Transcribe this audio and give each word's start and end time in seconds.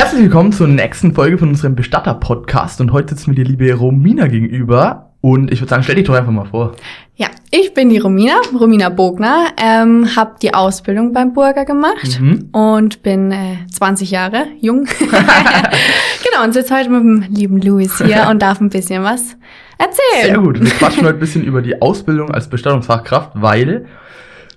Herzlich 0.00 0.22
willkommen 0.22 0.50
zur 0.50 0.66
nächsten 0.66 1.12
Folge 1.12 1.36
von 1.36 1.50
unserem 1.50 1.74
Bestatter-Podcast 1.74 2.80
und 2.80 2.90
heute 2.90 3.14
sitzt 3.14 3.28
mir 3.28 3.34
die 3.34 3.44
liebe 3.44 3.70
Romina 3.74 4.28
gegenüber 4.28 5.10
und 5.20 5.52
ich 5.52 5.60
würde 5.60 5.68
sagen, 5.68 5.82
stell 5.82 5.96
dich 5.96 6.06
doch 6.06 6.14
einfach 6.14 6.32
mal 6.32 6.46
vor. 6.46 6.72
Ja, 7.16 7.26
ich 7.50 7.74
bin 7.74 7.90
die 7.90 7.98
Romina, 7.98 8.40
Romina 8.58 8.88
Bogner, 8.88 9.48
ähm, 9.62 10.16
habe 10.16 10.36
die 10.40 10.54
Ausbildung 10.54 11.12
beim 11.12 11.34
Burger 11.34 11.66
gemacht 11.66 12.18
Mhm. 12.18 12.48
und 12.50 13.02
bin 13.02 13.30
äh, 13.30 13.58
20 13.70 14.10
Jahre 14.10 14.46
jung. 14.58 14.86
genau, 15.00 16.44
und 16.44 16.54
sitze 16.54 16.74
heute 16.74 16.88
mit 16.88 17.02
dem 17.02 17.34
lieben 17.34 17.60
Louis 17.60 17.98
hier 17.98 18.26
und 18.30 18.40
darf 18.40 18.58
ein 18.62 18.70
bisschen 18.70 19.02
was 19.02 19.36
erzählen. 19.76 20.34
Sehr 20.34 20.38
gut. 20.38 20.62
Wir 20.62 20.70
quatschen 20.70 21.02
heute 21.04 21.16
ein 21.18 21.20
bisschen 21.20 21.44
über 21.44 21.60
die 21.60 21.82
Ausbildung 21.82 22.30
als 22.30 22.48
Bestattungsfachkraft, 22.48 23.32
weil 23.34 23.84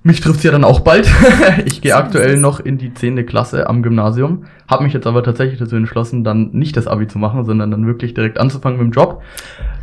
mich 0.04 0.20
trifft's 0.22 0.44
ja 0.44 0.52
dann 0.52 0.64
auch 0.64 0.82
bald. 0.82 1.10
ich 1.66 1.82
gehe 1.82 1.96
aktuell 1.96 2.38
noch 2.38 2.60
in 2.60 2.78
die 2.78 2.94
10. 2.94 3.26
Klasse 3.26 3.68
am 3.70 3.82
Gymnasium, 3.84 4.46
habe 4.70 4.84
mich 4.84 4.94
jetzt 4.94 5.08
aber 5.08 5.24
tatsächlich 5.24 5.60
dazu 5.60 5.76
entschlossen, 5.76 6.24
dann 6.24 6.50
nicht 6.52 6.76
das 6.78 6.88
Abi 6.88 7.08
zu 7.08 7.18
machen, 7.20 7.46
sondern 7.46 7.72
dann 7.72 7.86
wirklich 7.88 8.14
direkt 8.14 8.38
anzufangen 8.40 8.78
mit 8.80 8.88
dem 8.88 8.92
Job. 8.92 9.22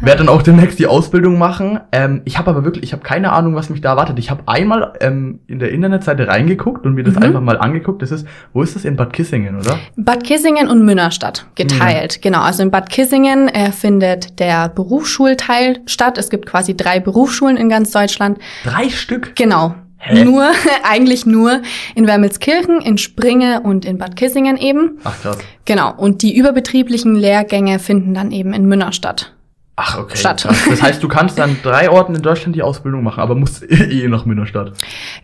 Werde 0.00 0.18
dann 0.24 0.28
auch 0.28 0.42
demnächst 0.42 0.78
die 0.78 0.86
Ausbildung 0.86 1.38
machen. 1.38 1.80
Ähm, 1.92 2.22
ich 2.24 2.38
habe 2.38 2.50
aber 2.50 2.64
wirklich, 2.64 2.84
ich 2.84 2.92
habe 2.92 3.02
keine 3.02 3.32
Ahnung, 3.32 3.54
was 3.54 3.68
mich 3.70 3.80
da 3.80 3.90
erwartet. 3.90 4.18
Ich 4.18 4.30
habe 4.30 4.42
einmal 4.46 4.92
ähm, 5.00 5.40
in 5.46 5.58
der 5.58 5.70
Internetseite 5.72 6.26
reingeguckt 6.28 6.86
und 6.86 6.94
mir 6.94 7.04
das 7.04 7.14
Mhm. 7.16 7.22
einfach 7.22 7.40
mal 7.40 7.58
angeguckt. 7.58 8.00
Das 8.02 8.10
ist, 8.10 8.26
wo 8.52 8.62
ist 8.62 8.74
das? 8.76 8.84
In 8.84 8.96
Bad 8.96 9.12
Kissingen, 9.12 9.58
oder? 9.58 9.78
Bad 9.96 10.24
Kissingen 10.24 10.68
und 10.68 10.84
Münnerstadt 10.84 11.46
geteilt. 11.54 12.22
Genau, 12.22 12.40
also 12.40 12.62
in 12.62 12.70
Bad 12.70 12.88
Kissingen 12.88 13.48
äh, 13.48 13.72
findet 13.72 14.38
der 14.40 14.68
Berufsschulteil 14.70 15.80
statt. 15.86 16.18
Es 16.18 16.30
gibt 16.30 16.46
quasi 16.46 16.76
drei 16.76 17.00
Berufsschulen 17.00 17.56
in 17.56 17.68
ganz 17.68 17.90
Deutschland. 17.90 18.38
Drei 18.64 18.88
Stück. 18.88 19.34
Genau. 19.36 19.74
Hä? 20.02 20.24
Nur, 20.24 20.50
eigentlich 20.82 21.26
nur 21.26 21.60
in 21.94 22.06
Wermelskirchen, 22.06 22.80
in 22.80 22.98
Springe 22.98 23.60
und 23.60 23.84
in 23.84 23.98
Bad 23.98 24.16
Kissingen 24.16 24.56
eben. 24.56 24.98
Ach 25.04 25.20
krass. 25.20 25.38
Genau. 25.66 25.92
Und 25.94 26.22
die 26.22 26.36
überbetrieblichen 26.36 27.14
Lehrgänge 27.14 27.78
finden 27.78 28.14
dann 28.14 28.32
eben 28.32 28.52
in 28.54 28.66
Münner 28.66 28.92
statt. 28.92 29.32
Ach, 29.76 29.98
okay. 29.98 30.16
Stadt. 30.16 30.42
Krass. 30.42 30.58
Das 30.68 30.82
heißt, 30.82 31.02
du 31.02 31.08
kannst 31.08 31.38
dann 31.38 31.56
drei 31.62 31.90
Orten 31.90 32.14
in 32.14 32.22
Deutschland 32.22 32.54
die 32.54 32.62
Ausbildung 32.62 33.02
machen, 33.02 33.20
aber 33.20 33.34
musst 33.34 33.62
eh 33.70 34.08
nach 34.08 34.26
Münnerstadt. 34.26 34.72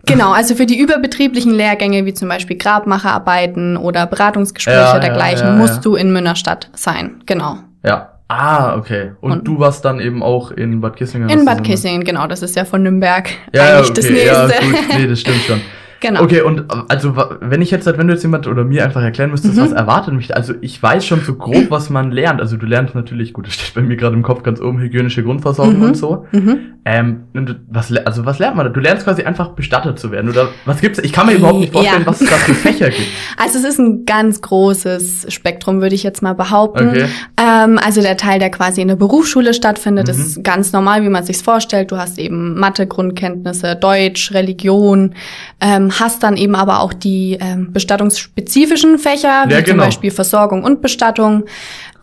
Genau, 0.05 0.31
also 0.31 0.55
für 0.55 0.65
die 0.65 0.79
überbetrieblichen 0.79 1.53
Lehrgänge, 1.53 2.05
wie 2.05 2.13
zum 2.13 2.27
Beispiel 2.27 2.57
Grabmacherarbeiten 2.57 3.77
oder 3.77 4.07
Beratungsgespräche 4.07 4.77
ja, 4.77 4.99
dergleichen, 4.99 5.47
ja, 5.47 5.53
ja. 5.53 5.59
musst 5.59 5.85
du 5.85 5.95
in 5.95 6.11
Münnerstadt 6.11 6.69
sein. 6.73 7.21
Genau. 7.25 7.57
Ja. 7.83 8.16
Ah, 8.29 8.75
okay. 8.75 9.11
Und, 9.21 9.31
Und- 9.31 9.47
du 9.47 9.59
warst 9.59 9.85
dann 9.85 9.99
eben 10.01 10.21
auch 10.21 10.51
in 10.51 10.81
Bad 10.81 10.97
Kissingen? 10.97 11.29
In 11.29 11.45
Bad 11.45 11.63
Kissingen, 11.63 12.03
genau. 12.03 12.27
Das 12.27 12.41
ist 12.41 12.55
ja 12.55 12.65
von 12.65 12.83
Nürnberg 12.83 13.29
Ja, 13.53 13.63
ja, 13.69 13.77
eigentlich 13.77 13.91
okay. 13.91 13.93
das 13.95 14.09
Ja, 14.09 14.47
nächste. 14.47 14.65
gut. 14.65 14.97
Nee, 14.97 15.07
das 15.07 15.19
stimmt 15.21 15.41
schon. 15.47 15.61
genau. 15.99 16.23
Okay, 16.23 16.41
und 16.41 16.65
also 16.89 17.15
wenn 17.41 17.61
ich 17.61 17.71
jetzt, 17.71 17.85
wenn 17.85 18.07
du 18.07 18.13
jetzt 18.13 18.23
jemand 18.23 18.47
oder 18.47 18.63
mir 18.63 18.83
einfach 18.83 19.01
erklären 19.01 19.31
müsstest, 19.31 19.55
Mhm. 19.57 19.61
was 19.61 19.71
erwartet 19.71 20.13
mich, 20.13 20.35
also 20.35 20.53
ich 20.61 20.81
weiß 20.81 21.05
schon 21.05 21.21
so 21.21 21.35
grob, 21.35 21.65
was 21.69 21.89
man 21.89 22.11
lernt. 22.11 22.39
Also 22.41 22.57
du 22.57 22.65
lernst 22.65 22.95
natürlich, 22.95 23.33
gut, 23.33 23.47
das 23.47 23.53
steht 23.55 23.73
bei 23.75 23.81
mir 23.81 23.95
gerade 23.97 24.15
im 24.15 24.23
Kopf 24.23 24.43
ganz 24.43 24.59
oben, 24.61 24.79
hygienische 24.79 25.23
Grundversorgung 25.23 25.77
Mhm. 25.77 25.83
und 25.83 25.97
so. 25.97 26.25
Mhm. 26.31 26.59
Ähm, 26.85 27.23
und 27.33 27.59
was, 27.69 27.93
also 28.05 28.25
was 28.25 28.39
lernt 28.39 28.55
man 28.55 28.65
da? 28.65 28.71
Du 28.71 28.79
lernst 28.79 29.03
quasi 29.03 29.23
einfach 29.23 29.49
bestattet 29.49 29.99
zu 29.99 30.09
werden. 30.11 30.29
Oder 30.29 30.49
was 30.65 30.79
gibt's? 30.79 30.99
Ich 30.99 31.11
kann 31.11 31.25
mir 31.27 31.33
überhaupt 31.33 31.59
nicht 31.59 31.73
vorstellen, 31.73 32.01
Ja. 32.03 32.07
was 32.07 32.21
es 32.21 32.29
da 32.29 32.35
für 32.37 32.53
Fächer 32.53 32.89
gibt. 32.89 33.07
Also 33.37 33.59
es 33.59 33.65
ist 33.65 33.79
ein 33.79 34.05
ganz 34.05 34.41
großes 34.41 35.27
Spektrum, 35.29 35.81
würde 35.81 35.95
ich 35.95 36.03
jetzt 36.03 36.21
mal 36.21 36.33
behaupten. 36.33 36.89
Okay. 36.89 37.05
Ähm, 37.37 37.77
also 37.83 38.01
der 38.01 38.15
Teil, 38.17 38.39
der 38.39 38.49
quasi 38.49 38.81
in 38.81 38.87
der 38.87 38.95
Berufsschule 38.95 39.53
stattfindet, 39.53 40.07
Mhm. 40.07 40.13
ist 40.13 40.43
ganz 40.43 40.71
normal, 40.71 41.03
wie 41.03 41.09
man 41.09 41.23
sich's 41.23 41.41
vorstellt. 41.41 41.91
Du 41.91 41.97
hast 41.97 42.17
eben 42.19 42.57
Mathe-Grundkenntnisse, 42.59 43.75
Deutsch, 43.75 44.31
Religion, 44.33 45.13
ähm, 45.61 45.86
hast 45.99 46.23
dann 46.23 46.37
eben 46.37 46.55
aber 46.55 46.79
auch 46.79 46.93
die 46.93 47.37
ähm, 47.39 47.71
bestattungsspezifischen 47.73 48.97
Fächer, 48.97 49.45
wie 49.47 49.53
Ja, 49.53 49.57
zum 49.59 49.73
genau. 49.73 49.85
Beispiel 49.85 50.11
Versorgung 50.11 50.63
und 50.63 50.81
Bestattung. 50.81 51.45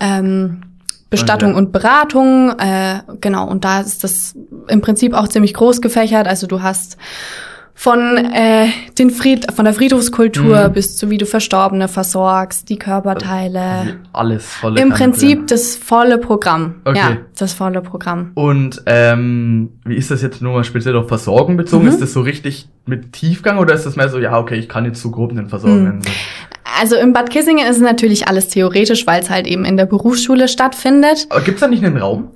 Ähm, 0.00 0.62
Bestattung 1.10 1.50
Okay. 1.50 1.58
und 1.58 1.72
Beratung, 1.72 2.58
äh, 2.58 3.00
genau, 3.20 3.46
und 3.46 3.64
da 3.64 3.80
ist 3.80 4.02
das 4.02 4.34
im 4.66 4.80
Prinzip 4.80 5.14
auch 5.14 5.28
ziemlich 5.28 5.54
groß 5.54 5.80
gefächert. 5.80 6.26
Also 6.26 6.48
du 6.48 6.62
hast 6.62 6.96
von 7.76 8.16
äh, 8.16 8.66
den 8.98 9.10
Fried 9.10 9.52
von 9.52 9.64
der 9.64 9.74
Friedhofskultur 9.74 10.68
Mhm. 10.68 10.72
bis 10.72 10.96
zu 10.96 11.10
wie 11.10 11.18
du 11.18 11.26
Verstorbene 11.26 11.88
versorgst, 11.88 12.68
die 12.68 12.78
Körperteile. 12.78 13.96
Alles 14.12 14.46
volle 14.46 14.80
Im 14.80 14.90
Kanne 14.90 15.10
Prinzip 15.12 15.46
das 15.48 15.76
volle 15.76 16.18
Programm. 16.18 16.76
Okay. 16.84 16.98
Ja, 16.98 17.16
das 17.36 17.52
volle 17.52 17.80
Programm. 17.82 18.30
Und 18.34 18.82
ähm, 18.86 19.70
wie 19.84 19.96
ist 19.96 20.10
das 20.10 20.22
jetzt 20.22 20.40
nur 20.40 20.52
mal 20.52 20.64
speziell 20.64 20.96
auf 20.96 21.08
Versorgung 21.08 21.56
bezogen? 21.56 21.84
Mhm. 21.84 21.90
Ist 21.90 22.00
das 22.00 22.12
so 22.12 22.20
richtig 22.20 22.68
mit 22.86 23.12
Tiefgang 23.12 23.58
oder 23.58 23.74
ist 23.74 23.86
das 23.86 23.96
mehr 23.96 24.08
so, 24.08 24.18
ja, 24.18 24.38
okay, 24.38 24.54
ich 24.56 24.68
kann 24.68 24.84
jetzt 24.84 25.00
so 25.02 25.10
grob 25.10 25.34
den 25.34 25.48
Versorgen? 25.48 25.96
Mhm. 25.96 26.02
Also 26.80 26.96
in 26.96 27.12
Bad 27.12 27.30
Kissingen 27.30 27.66
ist 27.68 27.76
es 27.76 27.82
natürlich 27.82 28.26
alles 28.26 28.48
theoretisch, 28.48 29.06
weil 29.06 29.20
es 29.22 29.30
halt 29.30 29.46
eben 29.46 29.64
in 29.64 29.76
der 29.76 29.86
Berufsschule 29.86 30.48
stattfindet. 30.48 31.26
Aber 31.30 31.40
gibt's 31.40 31.60
da 31.60 31.68
nicht 31.68 31.84
einen 31.84 31.96
Raum? 31.98 32.30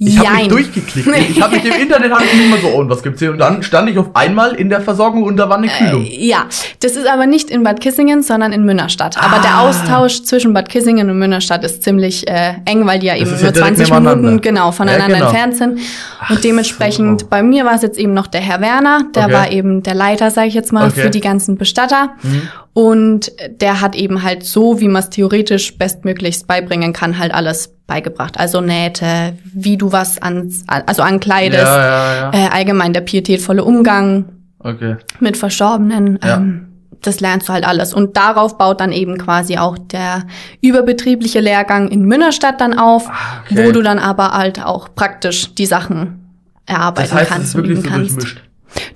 Ich 0.00 0.16
habe 0.18 0.36
mich 0.36 0.48
durchgeklickt. 0.48 1.08
Ich 1.30 1.42
habe 1.42 1.56
mich 1.56 1.64
im 1.64 1.72
Internet 1.72 2.12
hab 2.12 2.22
ich 2.22 2.32
immer 2.46 2.56
so, 2.58 2.68
oh, 2.68 2.78
und 2.78 2.88
was 2.88 3.02
gibt's 3.02 3.18
hier? 3.18 3.32
Und 3.32 3.38
dann 3.38 3.64
stand 3.64 3.90
ich 3.90 3.98
auf 3.98 4.14
einmal 4.14 4.54
in 4.54 4.68
der 4.68 4.80
Versorgung 4.80 5.24
und 5.24 5.36
da 5.36 5.48
war 5.48 5.58
eine 5.58 5.66
Kühlung. 5.66 6.04
Äh, 6.04 6.24
ja, 6.26 6.44
das 6.80 6.92
ist 6.94 7.08
aber 7.08 7.26
nicht 7.26 7.50
in 7.50 7.64
Bad 7.64 7.80
Kissingen, 7.80 8.22
sondern 8.22 8.52
in 8.52 8.64
Münnerstadt. 8.64 9.16
Aber 9.18 9.40
der 9.42 9.54
Ah. 9.54 9.68
Austausch 9.68 10.22
zwischen 10.22 10.52
Bad 10.54 10.68
Kissingen 10.68 11.10
und 11.10 11.18
Münnerstadt 11.18 11.64
ist 11.64 11.82
ziemlich 11.82 12.28
äh, 12.28 12.54
eng, 12.64 12.86
weil 12.86 13.00
die 13.00 13.06
ja 13.06 13.14
Das 13.14 13.22
eben 13.22 13.30
nur 13.32 13.40
ja 13.40 13.50
direkt 13.50 13.76
20 13.76 13.88
nebeneinander. 13.88 14.22
Minuten 14.28 14.40
genau 14.42 14.70
voneinander 14.70 15.08
Ja, 15.08 15.14
genau. 15.18 15.26
entfernt 15.30 15.56
sind. 15.56 15.78
Ach 16.20 16.30
und 16.30 16.44
dementsprechend, 16.44 17.20
so. 17.22 17.26
bei 17.28 17.42
mir 17.42 17.64
war 17.64 17.74
es 17.74 17.82
jetzt 17.82 17.98
eben 17.98 18.14
noch 18.14 18.28
der 18.28 18.40
Herr 18.40 18.60
Werner, 18.60 19.02
der 19.16 19.24
Okay. 19.24 19.32
war 19.32 19.50
eben 19.50 19.82
der 19.82 19.94
Leiter, 19.94 20.30
sage 20.30 20.46
ich 20.46 20.54
jetzt 20.54 20.72
mal, 20.72 20.86
Okay. 20.88 21.00
für 21.02 21.10
die 21.10 21.20
ganzen 21.20 21.56
Bestatter. 21.58 22.10
Mhm. 22.22 22.42
Und 22.78 23.32
der 23.60 23.80
hat 23.80 23.96
eben 23.96 24.22
halt 24.22 24.44
so, 24.44 24.78
wie 24.78 24.86
man 24.86 25.02
es 25.02 25.10
theoretisch 25.10 25.76
bestmöglichst 25.78 26.46
beibringen 26.46 26.92
kann, 26.92 27.18
halt 27.18 27.34
alles 27.34 27.74
beigebracht. 27.88 28.38
Also 28.38 28.60
Nähte, 28.60 29.32
wie 29.52 29.76
du 29.76 29.90
was 29.90 30.22
ans, 30.22 30.62
also 30.68 31.02
ankleidest, 31.02 31.64
Ja, 31.64 31.76
ja, 31.76 32.14
ja. 32.32 32.46
Äh, 32.46 32.48
allgemein 32.50 32.92
der 32.92 33.00
pietätvolle 33.00 33.64
Umgang 33.64 34.26
Okay. 34.60 34.94
mit 35.18 35.36
Verstorbenen. 35.36 36.20
Ähm, 36.22 36.68
das 37.02 37.18
lernst 37.18 37.48
du 37.48 37.52
halt 37.52 37.66
alles. 37.66 37.92
Und 37.92 38.16
darauf 38.16 38.58
baut 38.58 38.80
dann 38.80 38.92
eben 38.92 39.18
quasi 39.18 39.58
auch 39.58 39.76
der 39.76 40.22
überbetriebliche 40.60 41.40
Lehrgang 41.40 41.88
in 41.88 42.02
Münnerstadt 42.04 42.60
dann 42.60 42.78
auf, 42.78 43.08
Ah, 43.08 43.42
okay. 43.50 43.66
wo 43.66 43.72
du 43.72 43.82
dann 43.82 43.98
aber 43.98 44.30
halt 44.38 44.64
auch 44.64 44.94
praktisch 44.94 45.52
die 45.56 45.66
Sachen 45.66 46.28
erarbeiten 46.64 47.08
Das 47.10 47.18
heißt, 47.18 47.22
es 47.30 47.34
kannst 47.34 47.48
ist 47.48 47.54
wirklich 47.56 47.78
und 47.78 47.84
so 47.84 47.90
kannst. 47.90 48.14
durchmischt. 48.18 48.42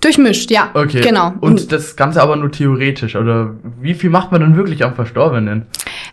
Durchmischt, 0.00 0.50
ja. 0.50 0.71
Okay. 0.75 1.00
Genau. 1.00 1.33
Und 1.41 1.72
das 1.72 1.97
Ganze 1.97 2.22
aber 2.22 2.37
nur 2.37 2.50
theoretisch. 2.50 3.16
Oder 3.16 3.50
wie 3.81 3.94
viel 3.94 4.10
macht 4.10 4.33
man 4.33 4.41
dann 4.41 4.56
wirklich 4.56 4.84
am 4.84 4.94
Verstorbenen? 4.94 5.66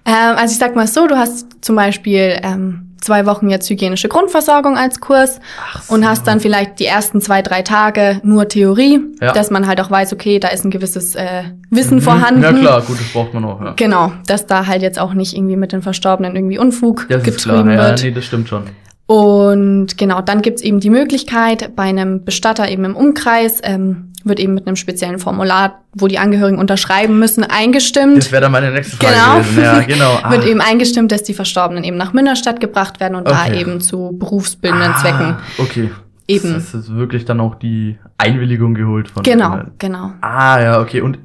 Ähm, 0.06 0.14
also 0.38 0.52
ich 0.53 0.58
sag 0.59 0.75
mal 0.75 0.88
so, 0.88 1.08
du 1.08 1.16
hast 1.18 1.47
zum 1.62 1.75
Beispiel 1.75 2.40
ähm, 2.44 2.86
zwei 3.02 3.25
Wochen 3.25 3.50
jetzt 3.50 3.69
hygienische 3.69 4.08
Grundversorgung 4.08 4.78
als 4.78 5.00
Kurs 5.00 5.40
Ach 5.74 5.81
so. 5.84 5.94
und 5.94 6.08
hast 6.08 6.28
dann 6.28 6.40
vielleicht 6.40 6.80
die 6.80 6.86
ersten 6.86 7.22
zwei, 7.22 7.42
drei 7.42 7.62
Tage 7.62 8.19
nur 8.24 8.48
Theorie, 8.48 9.00
Ja. 9.22 9.31
dass 9.34 9.50
man 9.52 9.68
halt 9.68 9.80
auch 9.81 9.90
weiß, 9.90 10.14
okay, 10.14 10.40
da 10.40 10.50
ist 10.50 10.64
ein 10.66 10.72
gewisses 10.72 11.16
äh, 11.16 11.44
Wissen 11.69 11.98
Mhm. 11.98 12.02
vorhanden. 12.02 12.42
Ja 12.44 12.53
klar, 12.53 12.81
gut, 12.81 13.00
das 13.00 13.08
braucht 13.12 13.34
man 13.34 13.46
auch. 13.46 13.62
Ja. 13.62 13.74
Genau, 13.75 14.12
dass 14.28 14.46
da 14.46 14.68
halt 14.68 14.81
jetzt 14.81 15.00
auch 15.00 15.13
nicht 15.13 15.36
irgendwie 15.36 15.56
mit 15.56 15.72
den 15.72 15.81
Verstorbenen 15.81 16.36
irgendwie 16.36 16.60
Unfug 16.60 17.07
Das 17.10 17.25
ist 17.28 17.44
klar. 17.44 17.57
getrieben 17.63 17.78
Ja, 17.78 17.89
wird. 17.89 18.04
nee, 18.04 18.12
das 18.12 18.25
stimmt 18.25 18.48
schon. 18.50 18.63
Und 19.09 19.97
genau, 19.97 20.21
dann 20.21 20.44
gibt's 20.44 20.61
eben 20.61 20.79
die 20.79 20.91
Möglichkeit, 20.91 21.75
bei 21.75 21.81
einem 21.81 22.23
Bestatter 22.25 22.69
eben 22.69 22.85
im 22.85 22.95
Umkreis, 22.95 23.57
ähm, 23.63 24.13
wird 24.23 24.39
eben 24.39 24.53
mit 24.53 24.67
einem 24.67 24.75
speziellen 24.75 25.17
Formular, 25.17 25.81
wo 25.95 26.06
die 26.07 26.19
Angehörigen 26.19 26.59
unterschreiben 26.59 27.17
müssen, 27.17 27.44
eingestimmt. 27.44 28.17
Das 28.17 28.31
wäre 28.31 28.44
dann 28.44 28.51
meine 28.51 28.69
nächste 28.69 28.97
Frage 28.97 29.15
Genau. 29.15 29.38
gewesen. 29.39 29.63
Ja, 29.63 29.79
genau. 29.88 30.19
Ah. 30.21 30.29
wird 30.29 30.45
eben 30.45 30.61
eingestimmt, 30.61 31.11
dass 31.11 31.23
die 31.23 31.33
Verstorbenen 31.33 31.83
eben 31.83 31.97
nach 31.97 32.13
Münnerstadt 32.13 32.59
gebracht 32.59 33.00
werden 33.00 33.15
und 33.15 33.27
da 33.27 33.45
Okay. 33.47 33.59
eben 33.61 33.81
zu 33.81 34.11
berufsbildenden 34.13 34.91
Ah, 34.91 34.97
Zwecken 35.01 35.35
Okay. 35.57 35.89
Eben. 36.30 36.54
Das 36.54 36.74
ist 36.74 36.94
wirklich 36.96 37.26
dann 37.26 37.40
auch 37.40 37.56
die 37.56 37.98
Einwilligung 38.18 38.74
geholt 38.74 39.10
von. 39.10 39.24
Genau, 39.24 39.60
genau. 39.78 40.12
Ah, 40.22 40.62
ja, 40.62 40.81
okay. 40.81 41.02
Und 41.02 41.20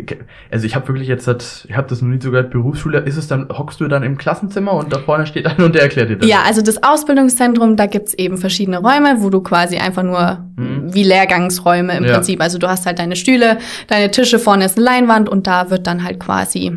also 0.50 0.66
ich 0.66 0.74
habe 0.74 0.88
wirklich 0.88 1.06
jetzt, 1.08 1.26
das- 1.28 1.66
ich 1.68 1.76
habe 1.76 1.86
das 1.88 2.02
noch 2.02 2.08
nie 2.08 2.20
so 2.20 2.30
gehört, 2.30 2.50
Berufsschule, 2.50 2.98
ist 3.00 3.16
es 3.16 3.28
dann, 3.28 3.48
hockst 3.50 3.80
du 3.80 3.88
dann 3.88 4.02
im 4.02 4.16
Klassenzimmer 4.16 4.72
und 4.72 4.92
da 4.92 4.98
vorne 4.98 5.26
steht 5.26 5.46
einer 5.46 5.64
und 5.64 5.74
der 5.74 5.82
erklärt 5.82 6.10
dir 6.10 6.16
das? 6.16 6.28
Ja, 6.28 6.38
also 6.46 6.62
das 6.62 6.82
Ausbildungszentrum, 6.82 7.76
da 7.76 7.86
gibt's 7.86 8.14
eben 8.14 8.38
verschiedene 8.38 8.78
Räume, 8.78 9.16
wo 9.18 9.30
du 9.30 9.40
quasi 9.40 9.76
einfach 9.76 10.02
nur 10.02 10.38
Mhm. 10.56 10.94
wie 10.94 11.02
Lehrgangsräume 11.02 11.96
im 11.96 12.04
Ja. 12.04 12.14
Prinzip. 12.14 12.40
Also 12.40 12.58
du 12.58 12.68
hast 12.68 12.86
halt 12.86 12.98
deine 12.98 13.16
Stühle, 13.16 13.58
deine 13.88 14.10
Tische, 14.10 14.38
vorne 14.38 14.64
ist 14.64 14.76
eine 14.76 14.84
Leinwand 14.86 15.28
und 15.28 15.46
da 15.46 15.70
wird 15.70 15.86
dann 15.86 16.04
halt 16.04 16.20
quasi 16.20 16.72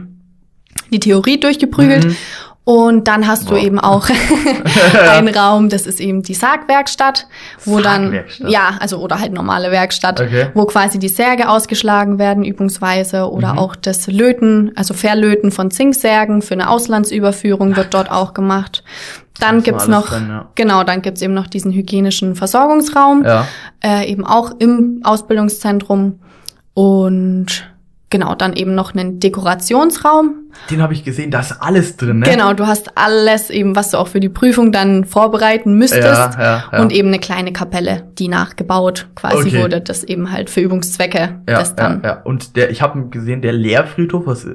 die 0.92 1.00
Theorie 1.00 1.40
durchgeprügelt. 1.40 2.06
Mhm. 2.06 2.16
Und 2.68 3.08
dann 3.08 3.26
hast 3.28 3.50
du 3.50 3.56
eben 3.56 3.80
auch 3.80 4.10
einen 5.10 5.30
Raum, 5.34 5.70
das 5.70 5.88
ist 5.88 6.02
eben 6.02 6.22
die 6.22 6.34
Sargwerkstatt, 6.34 7.26
wo 7.64 7.80
dann, 7.80 8.04
Sargwerkstatt. 8.12 8.50
ja, 8.50 8.72
also 8.82 8.98
oder 8.98 9.22
halt 9.22 9.32
normale 9.32 9.72
Werkstatt, 9.72 10.20
Okay. 10.20 10.48
wo 10.54 10.66
quasi 10.66 11.00
die 11.00 11.08
Särge 11.08 11.48
ausgeschlagen 11.48 12.20
werden, 12.20 12.44
übungsweise, 12.44 13.32
oder 13.32 13.54
Mhm. 13.54 13.60
auch 13.60 13.76
das 13.78 14.08
Löten, 14.08 14.74
also 14.76 14.94
Verlöten 14.94 15.52
von 15.52 15.72
Zinksärgen 15.72 16.42
für 16.42 16.56
eine 16.56 16.70
Auslandsüberführung 16.70 17.78
wird 17.78 17.94
dort 17.94 18.12
auch 18.12 18.34
gemacht. 18.34 18.84
Dann 19.40 19.64
gibt's 19.64 19.88
noch, 19.88 20.10
drin, 20.10 20.26
ja. 20.28 20.50
genau, 20.56 20.84
dann 20.84 21.02
gibt's 21.02 21.22
eben 21.22 21.34
noch 21.36 21.48
diesen 21.48 21.72
hygienischen 21.72 22.36
Versorgungsraum, 22.36 23.24
Ja. 23.24 23.48
äh, 23.82 24.12
eben 24.12 24.26
auch 24.26 24.52
im 24.60 25.00
Ausbildungszentrum 25.06 26.20
und 26.74 27.66
genau, 28.10 28.36
dann 28.36 28.54
eben 28.54 28.74
noch 28.76 28.94
einen 28.96 29.20
Dekorationsraum, 29.20 30.36
Den 30.72 30.82
habe 30.82 30.94
ich 30.94 31.04
gesehen, 31.04 31.30
da 31.32 31.40
ist 31.42 31.52
alles 31.62 31.98
drin, 31.98 32.20
ne? 32.20 32.26
Genau, 32.30 32.54
du 32.54 32.66
hast 32.68 32.98
alles 32.98 33.50
eben, 33.50 33.76
was 33.76 33.92
du 33.92 33.98
auch 33.98 34.08
für 34.08 34.20
die 34.20 34.30
Prüfung 34.30 34.72
dann 34.72 35.06
vorbereiten 35.06 35.78
müsstest. 35.78 36.04
Ja, 36.06 36.32
ja, 36.40 36.64
ja. 36.72 36.82
Und 36.82 36.92
eben 36.92 37.10
eine 37.10 37.20
kleine 37.20 37.54
Kapelle, 37.54 38.08
die 38.18 38.28
nachgebaut 38.28 39.08
quasi 39.16 39.50
Okay. 39.50 39.62
wurde, 39.62 39.82
das 39.82 40.04
eben 40.04 40.32
halt 40.32 40.50
für 40.50 40.62
Übungszwecke. 40.62 41.42
Ja, 41.48 41.60
das 41.60 41.76
dann. 41.76 42.02
ja, 42.04 42.10
ja. 42.10 42.22
Und 42.24 42.56
der, 42.56 42.70
ich 42.72 42.82
habe 42.82 43.08
gesehen, 43.10 43.42
der 43.42 43.54
Lehrfriedhof, 43.54 44.26
was, 44.26 44.48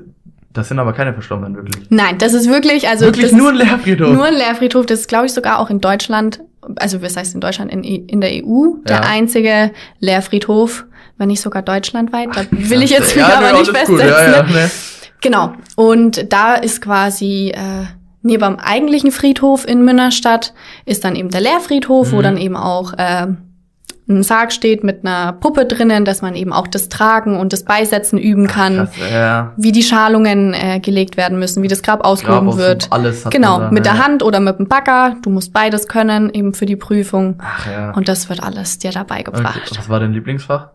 das 0.52 0.68
sind 0.68 0.78
aber 0.78 0.92
keine 0.92 1.12
Verstorbenen 1.12 1.54
wirklich. 1.56 1.86
Nein, 1.90 2.18
das 2.18 2.34
ist 2.34 2.48
wirklich, 2.50 2.88
also 2.88 3.04
wirklich 3.06 3.32
nur 3.32 3.50
ein 3.50 3.56
Lehrfriedhof. 3.56 4.12
nur 4.12 4.24
ein 4.26 4.34
Lehrfriedhof. 4.34 4.86
Das 4.86 5.00
ist, 5.00 5.08
glaube 5.08 5.26
ich, 5.26 5.32
sogar 5.32 5.58
auch 5.60 5.70
in 5.70 5.80
Deutschland, 5.80 6.40
also 6.76 7.00
was 7.02 7.16
heißt 7.16 7.34
in 7.34 7.40
Deutschland, 7.40 7.70
in, 7.72 7.84
in 7.84 8.20
der 8.20 8.30
EU, 8.44 8.74
der 8.86 9.06
einzige 9.06 9.70
Lehrfriedhof, 10.00 10.84
wenn 11.18 11.28
nicht 11.28 11.40
sogar 11.40 11.62
deutschlandweit. 11.62 12.28
Da 12.34 12.42
will 12.50 12.82
ich 12.82 12.90
Ja, 12.90 12.98
jetzt 12.98 13.16
mich 13.16 13.26
ja, 13.26 13.38
aber 13.38 13.52
nee, 13.52 13.58
nicht 13.60 13.70
festsetzen. 13.76 14.08
Ja, 14.08 14.30
ja, 14.36 14.42
ne? 14.42 14.52
ne? 14.52 14.70
Genau. 15.20 15.52
Und 15.76 16.32
da 16.32 16.54
ist 16.54 16.82
quasi 16.82 17.52
äh, 17.54 17.86
neben 18.22 18.42
dem 18.42 18.58
eigentlichen 18.58 19.12
Friedhof 19.12 19.66
in 19.66 19.84
Münnerstadt 19.84 20.52
ist 20.84 21.04
dann 21.04 21.14
eben 21.16 21.30
der 21.30 21.40
Lehrfriedhof, 21.40 22.12
wo 22.12 22.18
Mhm. 22.18 22.22
dann 22.22 22.36
eben 22.38 22.56
auch 22.56 22.92
äh, 22.94 23.28
ein 24.08 24.22
Sarg 24.24 24.52
steht 24.52 24.82
mit 24.82 25.04
einer 25.06 25.32
Puppe 25.32 25.64
drinnen, 25.64 26.04
dass 26.04 26.22
man 26.22 26.34
eben 26.34 26.52
auch 26.52 26.66
das 26.66 26.88
Tragen 26.88 27.38
und 27.38 27.52
das 27.52 27.64
Beisetzen 27.64 28.18
üben 28.18 28.48
kann, 28.48 28.76
Krass, 28.76 28.90
ja. 29.12 29.52
wie 29.56 29.70
die 29.70 29.84
Schalungen 29.84 30.54
äh, 30.54 30.80
gelegt 30.80 31.16
werden 31.16 31.38
müssen, 31.38 31.62
wie 31.62 31.68
das 31.68 31.82
Grab 31.82 32.04
ausgehoben 32.04 32.48
Grab 32.48 32.58
wird. 32.58 32.86
alles 32.90 33.24
genau, 33.30 33.58
man 33.58 33.60
da, 33.66 33.70
mit 33.70 33.86
ja. 33.86 33.92
der 33.94 34.04
Hand 34.04 34.22
oder 34.24 34.40
mit 34.40 34.58
dem 34.58 34.66
Bagger. 34.66 35.16
Du 35.22 35.30
musst 35.30 35.52
beides 35.52 35.86
können, 35.86 36.30
eben 36.34 36.52
für 36.52 36.66
die 36.66 36.76
Prüfung. 36.76 37.36
Ach 37.38 37.66
ja. 37.70 37.90
Und 37.92 38.08
das 38.08 38.28
wird 38.28 38.42
alles 38.42 38.78
dir 38.78 38.90
dabei 38.90 39.20
okay. 39.20 39.30
gebracht. 39.36 39.72
Was 39.78 39.88
war 39.88 40.00
dein 40.00 40.12
Lieblingsfach? 40.12 40.70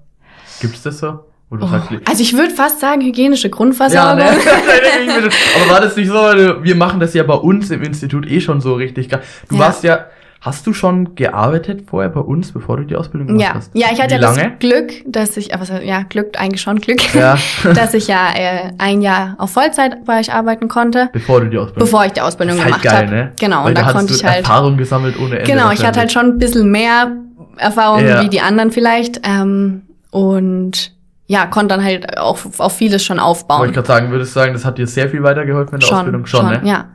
Gibt's 0.62 0.83
das 0.83 1.00
so? 1.00 1.19
Oh. 1.50 1.65
sagst, 1.65 1.89
Also 2.06 2.21
ich 2.21 2.33
würde 2.36 2.54
fast 2.54 2.81
sagen, 2.81 3.01
hygienische 3.01 3.48
ja, 3.48 3.54
Grundversorgung. 3.56 4.18
ne? 4.18 4.25
Aber 5.62 5.71
war 5.74 5.81
das 5.81 5.95
nicht 5.95 6.07
so, 6.09 6.13
wir 6.13 6.75
machen 6.75 7.00
das 7.00 7.13
ja 7.13 7.24
bei 7.24 7.36
uns 7.36 7.71
im 7.71 7.81
Institut 7.83 8.30
eh 8.30 8.42
schon 8.42 8.59
so 8.59 8.74
richtig. 8.74 9.07
Du 9.07 9.18
Ja. 9.51 9.59
warst 9.59 9.83
ja, 9.86 10.07
hast 10.42 10.68
du 10.68 10.74
schon 10.74 11.15
gearbeitet 11.15 11.86
vorher 11.89 12.09
bei 12.09 12.19
uns, 12.19 12.51
bevor 12.51 12.75
du 12.77 12.83
die 12.83 12.95
Ausbildung 12.98 13.27
gemacht 13.27 13.42
Ja, 13.48 13.54
hast? 13.56 13.71
ja, 13.74 13.88
ich 13.94 14.01
hatte 14.01 14.15
ja 14.15 14.19
das 14.19 14.38
Glück, 14.59 14.92
dass 15.07 15.38
ich, 15.38 15.54
aber 15.54 15.81
ja, 15.83 16.04
Glück, 16.04 16.38
eigentlich 16.38 16.62
schon 16.62 16.80
Glück, 16.80 17.13
Ja. 17.13 17.38
dass 17.74 17.94
ich 17.94 18.07
ja 18.07 18.27
äh, 18.36 18.71
ein 18.77 19.01
Jahr 19.01 19.36
auf 19.38 19.51
Vollzeit 19.51 20.03
bei 20.06 20.19
euch 20.19 20.33
arbeiten 20.33 20.68
konnte, 20.68 21.10
Bevor 21.13 21.39
du 21.39 21.48
die 21.50 21.57
Ausbildung 21.57 21.80
bevor 21.86 22.06
ich 22.06 22.12
die 22.12 22.21
Ausbildung 22.21 22.57
halt 22.57 22.65
gemacht 22.68 22.83
geil, 22.83 23.06
habe. 23.07 23.10
ne? 23.15 23.31
Genau, 23.39 23.62
Weil 23.63 23.69
und 23.69 23.77
da 23.77 23.81
hattest 23.86 23.95
konnte 23.98 24.13
ich 24.15 24.24
halt, 24.25 24.39
Erfahrung 24.39 24.75
gesammelt 24.75 25.18
ohne 25.18 25.39
Ende. 25.39 25.50
genau, 25.51 25.71
ich 25.71 25.86
hatte 25.86 26.00
halt 26.01 26.12
schon 26.12 26.25
ein 26.25 26.38
bisschen 26.38 26.69
mehr 26.69 27.13
Erfahrung 27.56 28.06
Ja. 28.06 28.21
wie 28.21 28.27
die 28.30 28.42
anderen 28.42 28.71
vielleicht 28.71 29.21
ähm, 29.24 29.83
und 30.18 30.92
ja, 31.30 31.46
konnte 31.46 31.75
dann 31.75 31.84
halt 31.84 32.18
auch 32.18 32.40
auf 32.58 32.78
vieles 32.78 33.04
schon 33.04 33.18
Wollte 33.18 33.28
aufbauen. 33.28 33.68
ich 33.68 33.75
gerade 33.75 33.88
sagen, 33.88 34.12
würdest 34.12 34.34
du 34.34 34.40
sagen, 34.40 34.54
das 34.54 34.64
hat 34.64 34.78
dir 34.78 34.88
sehr 34.88 35.10
viel 35.10 35.24
weitergeholfen 35.24 35.75
in 35.75 35.81
der 35.81 35.92
Ausbildung? 35.92 36.25
Schon, 36.25 36.46
ne? 36.46 36.62
ja. 36.64 36.86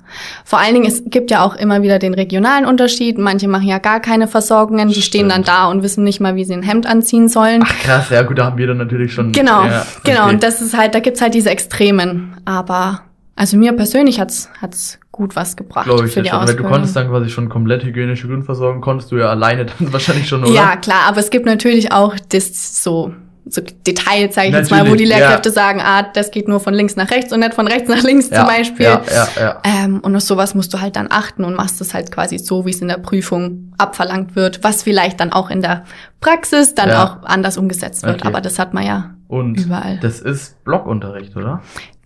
Vor 0.45 0.59
allen 0.59 0.73
Dingen, 0.73 0.87
es 0.87 1.03
gibt 1.07 1.31
ja 1.31 1.45
auch 1.45 1.55
immer 1.55 1.83
wieder 1.83 1.99
den 1.99 2.15
regionalen 2.15 2.65
Unterschied. 2.65 3.19
Manche 3.19 3.47
machen 3.47 3.69
ja 3.69 3.79
gar 3.79 4.01
keine 4.01 4.29
Versorgungen, 4.29 4.89
die 4.89 5.03
stehen 5.03 5.29
dann 5.29 5.45
Stimmt. 5.45 5.49
da 5.49 5.67
und 5.67 5.83
wissen 5.83 6.03
nicht 6.03 6.21
mal, 6.21 6.35
wie 6.35 6.45
sie 6.45 6.55
ein 6.55 6.63
Hemd 6.63 6.87
anziehen 6.87 7.29
sollen. 7.29 7.63
Ach 7.63 7.79
krass, 7.81 8.09
ja 8.09 8.23
gut, 8.23 8.39
da 8.39 8.47
haben 8.47 8.57
wir 8.57 8.67
dann 8.67 8.79
natürlich 8.79 9.13
schon. 9.13 9.33
Genau, 9.33 9.65
ja, 9.65 9.87
genau. 10.03 10.25
okay. 10.25 10.33
Und 10.33 10.43
das 10.43 10.63
ist 10.63 10.77
halt, 10.77 10.95
da 10.95 11.01
gibt's 11.01 11.21
halt 11.21 11.35
diese 11.35 11.51
Extremen. 11.51 12.35
Aber 12.47 13.03
also 13.37 13.59
mir 13.59 13.73
persönlich 13.75 14.19
hat's 14.19 14.49
hat's 14.63 14.99
gut 15.13 15.37
was 15.37 15.57
gebracht 15.57 15.85
Glaube 15.85 16.07
ich 16.07 16.15
für 16.15 16.23
die 16.23 16.29
schon. 16.31 16.39
Weil 16.39 16.45
Ausbildung. 16.45 16.67
du 16.67 16.73
konntest 16.73 16.97
dann 16.97 17.09
quasi 17.09 17.31
schon 17.31 17.49
komplett 17.51 17.85
hygienische 17.85 18.27
Grundversorgung, 18.29 18.81
konntest 18.81 19.13
du 19.13 19.17
ja 19.19 19.29
alleine 19.29 19.67
dann 19.79 19.93
wahrscheinlich 19.93 20.27
schon, 20.29 20.43
oder? 20.43 20.53
ja, 20.53 20.77
klar, 20.77 21.03
aber 21.07 21.19
es 21.19 21.31
gibt 21.31 21.47
natürlich 21.47 21.93
auch 21.93 22.17
das 22.31 22.83
so 22.83 23.13
so 23.45 23.61
Details, 23.61 24.37
sage 24.37 24.49
ich 24.49 24.55
jetzt 24.55 24.71
mal, 24.71 24.83
wo 24.83 24.95
die 24.95 25.05
Natürlich, 25.05 25.17
Lehrkräfte 25.17 25.49
ja. 25.49 25.53
sagen, 25.53 25.81
ah, 25.83 26.05
das 26.05 26.31
geht 26.31 26.47
nur 26.47 26.61
von 26.61 26.75
links 26.75 26.95
nach 26.95 27.11
rechts 27.11 27.33
und 27.33 27.41
nicht 27.41 27.55
von 27.55 27.67
rechts 27.67 27.89
nach 27.89 28.01
links 28.05 28.31
ja, 28.31 28.37
zum 28.39 28.47
Beispiel. 28.47 28.85
Ja, 28.87 29.03
ja, 29.13 29.29
ja. 29.41 29.63
Ähm, 29.65 29.99
und 29.99 30.15
auf 30.15 30.23
sowas 30.23 30.55
musst 30.55 30.73
du 30.73 30.81
halt 30.81 30.95
dann 30.95 31.09
achten 31.11 31.43
und 31.45 31.55
machst 31.57 31.81
es 31.81 31.93
halt 31.93 32.13
quasi 32.13 32.39
so, 32.39 32.67
wie 32.67 32.71
es 32.71 32.81
in 32.81 32.87
der 32.87 32.99
Prüfung 32.99 33.73
abverlangt 33.79 34.37
wird, 34.37 34.63
was 34.63 34.85
vielleicht 34.85 35.19
dann 35.19 35.33
auch 35.33 35.51
in 35.51 35.61
der 35.61 35.83
Praxis 36.21 36.77
dann 36.77 36.91
Ja. 36.91 37.05
auch 37.05 37.25
anders 37.29 37.57
umgesetzt 37.59 38.05
wird. 38.05 38.21
Okay. 38.21 38.29
Aber 38.29 38.41
das 38.41 38.61
hat 38.61 38.75
man 38.75 38.87
ja 38.87 39.11
Und 39.27 39.59
überall. 39.59 39.99
das 40.01 40.21
ist 40.21 40.63
Blockunterricht, 40.63 41.37
oder? 41.37 41.63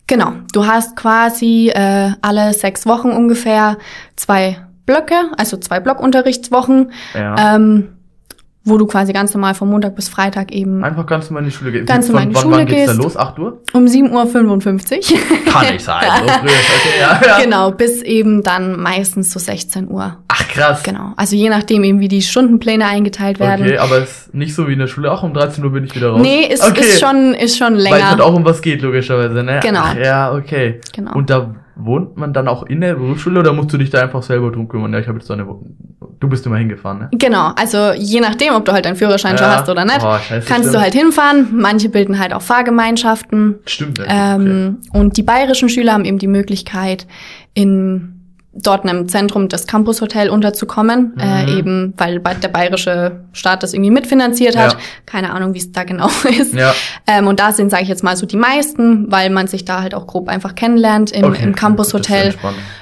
Genau, 0.08 0.32
du 0.53 0.67
hast 0.67 0.94
quasi 0.97 1.69
äh, 1.75 2.11
alle 2.23 2.53
sechs 2.53 2.87
Wochen 2.87 3.11
ungefähr 3.11 3.76
zwei 4.14 4.58
Blöcke, 4.87 5.17
also 5.37 5.56
zwei 5.56 5.81
Blockunterrichtswochen, 5.81 6.93
Ja. 7.14 7.56
ähm, 7.56 7.96
wo 8.67 8.77
du 8.79 8.87
quasi 8.87 9.13
ganz 9.13 9.33
normal 9.33 9.55
von 9.55 9.69
Montag 9.71 9.95
bis 9.95 10.09
Freitag 10.09 10.51
eben 10.51 10.83
Einfach 10.83 11.07
ganz 11.07 11.31
normal 11.31 11.45
in 11.45 11.51
die 11.51 11.55
Schule 11.55 11.71
gehen. 11.71 11.87
Ganz 11.87 12.09
normal 12.09 12.25
in 12.25 12.31
die 12.31 12.35
wann, 12.35 12.43
Schule 12.43 12.57
wann 12.57 12.67
geht's 12.67 12.87
da 12.87 12.93
gehst. 12.93 13.05
los? 13.05 13.17
8 13.17 13.39
Uhr? 13.39 13.63
um 13.73 13.85
7.55 13.85 15.13
Uhr. 15.13 15.19
Kann 15.53 15.73
nicht 15.73 15.85
sein. 15.85 16.05
So 16.27 16.33
früh. 16.33 16.49
Okay, 16.49 17.01
ja, 17.01 17.21
ja. 17.25 17.43
genau, 17.43 17.71
bis 17.71 18.03
eben 18.03 18.43
dann 18.43 18.81
meistens 18.81 19.31
so 19.31 19.39
16 19.39 19.89
Uhr. 19.89 20.19
Ach 20.29 20.49
krass. 20.49 20.83
Genau, 20.83 21.13
also 21.17 21.37
je 21.37 21.49
nachdem 21.49 21.85
eben, 21.85 22.01
wie 22.01 22.09
die 22.09 22.23
Stundenpläne 22.23 22.87
eingeteilt 22.87 23.39
werden. 23.39 23.65
Okay, 23.65 23.79
aber 23.79 23.99
es 23.99 24.27
ist 24.27 24.35
nicht 24.35 24.55
so 24.55 24.67
wie 24.67 24.73
in 24.73 24.81
der 24.81 24.89
Schule. 24.89 25.12
Auch 25.12 25.23
um 25.23 25.33
13 25.33 25.65
Uhr 25.65 25.71
bin 25.71 25.85
ich 25.85 25.95
wieder 25.95 26.11
raus. 26.11 26.21
Nee, 26.21 26.47
ist, 26.47 26.65
okay. 26.65 26.81
ist 26.81 27.01
schon, 27.01 27.35
ist 27.35 27.57
schon 27.57 27.75
Weil 27.75 27.79
es 27.79 27.85
länger. 27.85 28.11
halt 28.11 28.21
auch 28.21 28.35
um 28.35 28.45
was 28.45 28.61
geht, 28.61 28.83
logischerweise, 28.83 29.43
ne? 29.45 29.61
Genau. 29.62 29.81
Ach, 29.85 29.97
ja, 29.97 30.33
okay. 30.35 30.81
Genau. 30.93 31.15
Und 31.15 31.31
da 31.31 31.55
wohnt 31.77 32.17
man 32.17 32.33
dann 32.33 32.49
auch 32.49 32.65
in 32.65 32.81
der 32.81 32.95
Berufsschule 32.95 33.41
oder 33.41 33.53
musst 33.53 33.73
du 33.73 33.79
dich 33.79 33.91
da 33.91 34.01
einfach 34.01 34.23
selber 34.23 34.51
drum 34.51 34.67
kümmern? 34.69 34.93
Ja, 34.93 34.99
ich 34.99 35.07
habe 35.09 35.19
jetzt 35.19 35.29
so 35.29 35.35
eine. 35.35 35.47
Du 36.19 36.29
bist 36.29 36.47
immer 36.47 36.57
hingefahren, 36.57 36.99
ne? 36.99 37.09
Genau, 37.13 37.53
also 37.57 37.93
je 37.93 38.21
nachdem, 38.21 38.55
ob 38.55 38.65
du 38.65 38.73
halt 38.73 38.87
deinen 38.87 38.97
Führerschein 38.97 39.37
schon 39.37 39.47
Ja. 39.47 39.57
hast 39.59 39.69
oder 39.69 39.85
nicht, 39.85 40.01
Oh, 40.03 40.17
scheiße, 40.17 40.47
kannst 40.49 40.69
stimmt. 40.69 40.75
du 40.75 40.81
halt 40.81 40.95
hinfahren. 40.95 41.49
Manche 41.53 41.89
bilden 41.91 42.19
halt 42.19 42.33
auch 42.33 42.43
Fahrgemeinschaften. 42.43 43.57
Stimmt. 43.67 44.01
Ähm, 44.07 44.79
Und 44.93 45.17
die 45.17 45.23
bayerischen 45.23 45.69
Schüler 45.69 45.93
haben 45.93 46.05
eben 46.05 46.19
die 46.19 46.27
Möglichkeit, 46.27 47.07
in 47.55 48.16
dort 48.63 48.85
in 48.85 48.91
einem 48.91 49.09
Zentrum 49.09 49.49
des 49.49 49.67
Campus 49.67 50.01
Hotel 50.01 50.31
unterzukommen, 50.31 51.15
äh, 51.19 51.43
Mhm. 51.45 51.59
eben 51.59 51.95
weil 51.97 52.19
der 52.21 52.49
bayerische 52.49 53.21
Staat 53.33 53.63
das 53.63 53.75
irgendwie 53.75 53.91
mitfinanziert 53.91 54.57
hat. 54.57 54.73
Ja. 54.73 54.79
Keine 55.07 55.33
Ahnung, 55.33 55.55
wie 55.55 55.59
es 55.59 55.73
da 55.73 55.85
genau 55.85 56.09
ist. 56.41 56.55
Ja. 56.55 56.73
Ähm, 57.07 57.27
und 57.27 57.41
da 57.41 57.53
sind, 57.53 57.71
sage 57.71 57.83
ich 57.83 57.89
jetzt 57.89 58.03
mal, 58.05 58.17
so 58.17 58.27
die 58.27 58.37
meisten, 58.37 59.11
weil 59.11 59.31
man 59.31 59.47
sich 59.47 59.65
da 59.65 59.83
halt 59.83 59.95
auch 59.95 60.07
grob 60.07 60.29
einfach 60.29 60.55
kennenlernt 60.55 61.13
im, 61.13 61.25
Okay, 61.25 61.43
im 61.45 61.55
Campus 61.55 61.93
Hotel. 61.95 62.35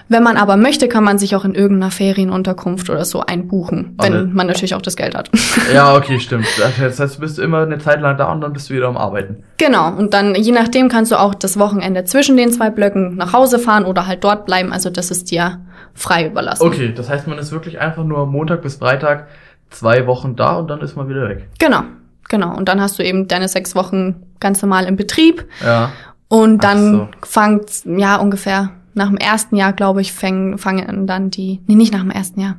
Wenn 0.08 0.22
man 0.22 0.36
aber 0.36 0.56
möchte, 0.58 0.86
kann 0.86 1.02
man 1.02 1.18
sich 1.18 1.34
auch 1.34 1.44
in 1.46 1.54
irgendeiner 1.54 1.90
Ferienunterkunft 1.90 2.90
oder 2.90 3.04
so 3.04 3.20
einbuchen, 3.22 3.94
wenn 4.00 4.12
Alle- 4.12 4.26
man 4.26 4.46
natürlich 4.46 4.74
auch 4.74 4.82
das 4.82 4.96
Geld 4.96 5.14
hat. 5.14 5.30
Ja, 5.72 5.94
okay, 5.96 6.20
stimmt. 6.20 6.46
Das 6.78 6.98
heißt, 7.00 7.16
du 7.16 7.20
bist 7.20 7.38
immer 7.38 7.62
eine 7.62 7.78
Zeit 7.78 8.00
lang 8.00 8.16
da 8.18 8.30
und 8.30 8.40
dann 8.42 8.52
bist 8.52 8.68
du 8.70 8.74
wieder 8.74 8.86
am 8.86 8.96
Arbeiten. 8.96 9.42
Genau, 9.56 9.88
und 9.96 10.12
dann 10.14 10.34
je 10.34 10.52
nachdem 10.52 10.88
kannst 10.88 11.10
du 11.10 11.16
auch 11.18 11.34
das 11.34 11.58
Wochenende 11.58 12.04
zwischen 12.04 12.36
den 12.36 12.52
zwei 12.52 12.70
Blöcken 12.70 13.16
nach 13.16 13.32
Hause 13.32 13.58
fahren 13.58 13.84
oder 13.84 14.06
halt 14.06 14.22
dort 14.24 14.44
bleiben. 14.46 14.72
Also 14.72 14.90
das 14.90 15.10
ist 15.10 15.30
dir 15.30 15.60
frei 15.94 16.26
überlassen. 16.26 16.66
Okay, 16.66 16.92
das 16.94 17.08
heißt, 17.08 17.26
man 17.26 17.38
ist 17.38 17.52
wirklich 17.52 17.80
einfach 17.80 18.04
nur 18.04 18.26
Montag 18.26 18.62
bis 18.62 18.76
Freitag 18.76 19.28
zwei 19.70 20.06
Wochen 20.06 20.36
da 20.36 20.56
und 20.56 20.68
dann 20.68 20.80
ist 20.80 20.96
man 20.96 21.08
wieder 21.08 21.28
weg. 21.28 21.48
Genau, 21.58 21.82
genau. 22.28 22.56
Und 22.56 22.68
dann 22.68 22.80
hast 22.80 22.98
du 22.98 23.04
eben 23.04 23.28
deine 23.28 23.48
sechs 23.48 23.74
Wochen 23.74 24.16
ganz 24.40 24.60
normal 24.62 24.86
im 24.86 24.96
Betrieb. 24.96 25.46
Ja. 25.64 25.92
Und 26.28 26.64
dann 26.64 26.92
so. 26.92 27.08
fangt, 27.22 27.84
ja, 27.84 28.16
ungefähr 28.16 28.70
nach 28.94 29.08
dem 29.08 29.16
ersten 29.16 29.56
Jahr, 29.56 29.72
glaube 29.72 30.00
ich, 30.00 30.12
fangen, 30.12 30.58
fangen 30.58 31.06
dann 31.06 31.30
die, 31.30 31.60
nee, 31.66 31.74
nicht 31.74 31.92
nach 31.92 32.00
dem 32.00 32.10
ersten 32.10 32.40
Jahr, 32.40 32.56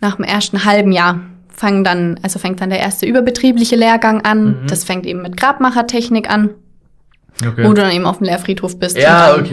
nach 0.00 0.16
dem 0.16 0.24
ersten 0.24 0.64
halben 0.64 0.92
Jahr 0.92 1.20
fangen 1.48 1.84
dann, 1.84 2.18
also 2.22 2.38
fängt 2.38 2.60
dann 2.60 2.70
der 2.70 2.80
erste 2.80 3.06
überbetriebliche 3.06 3.76
Lehrgang 3.76 4.22
an. 4.22 4.62
Mhm. 4.62 4.66
Das 4.68 4.84
fängt 4.84 5.06
eben 5.06 5.22
mit 5.22 5.36
Grabmachertechnik 5.36 6.30
an, 6.30 6.50
Okay. 7.44 7.64
wo 7.64 7.68
du 7.72 7.80
dann 7.82 7.92
eben 7.92 8.04
auf 8.04 8.18
dem 8.18 8.26
Lehrfriedhof 8.26 8.78
bist. 8.78 8.96
ja, 8.96 9.34
und 9.34 9.48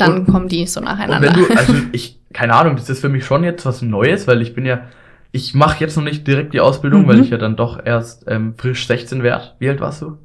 dann. 0.00 0.24
Dann 0.24 0.26
kommen 0.26 0.48
die 0.48 0.66
so 0.66 0.80
Und 0.80 0.86
nacheinander. 0.86 1.28
wenn 1.34 1.34
du, 1.44 1.54
also 1.56 1.74
ich, 1.92 2.18
keine 2.32 2.54
Ahnung, 2.54 2.76
das 2.76 2.88
ist 2.90 3.00
für 3.00 3.08
mich 3.08 3.24
schon 3.24 3.44
jetzt 3.44 3.64
was 3.66 3.82
Neues, 3.82 4.26
weil 4.26 4.40
ich 4.42 4.54
bin 4.54 4.64
ja, 4.66 4.82
ich 5.32 5.54
mache 5.54 5.80
jetzt 5.80 5.96
noch 5.96 6.04
nicht 6.04 6.26
direkt 6.26 6.54
die 6.54 6.60
Ausbildung, 6.60 7.02
Mhm. 7.02 7.08
weil 7.08 7.20
ich 7.20 7.30
ja 7.30 7.36
dann 7.38 7.56
doch 7.56 7.78
erst 7.84 8.24
ähm, 8.28 8.54
frisch 8.56 8.86
16 8.86 9.22
werde. 9.22 9.52
Wie 9.58 9.68
alt 9.68 9.80
warst 9.80 10.02
du? 10.02 10.18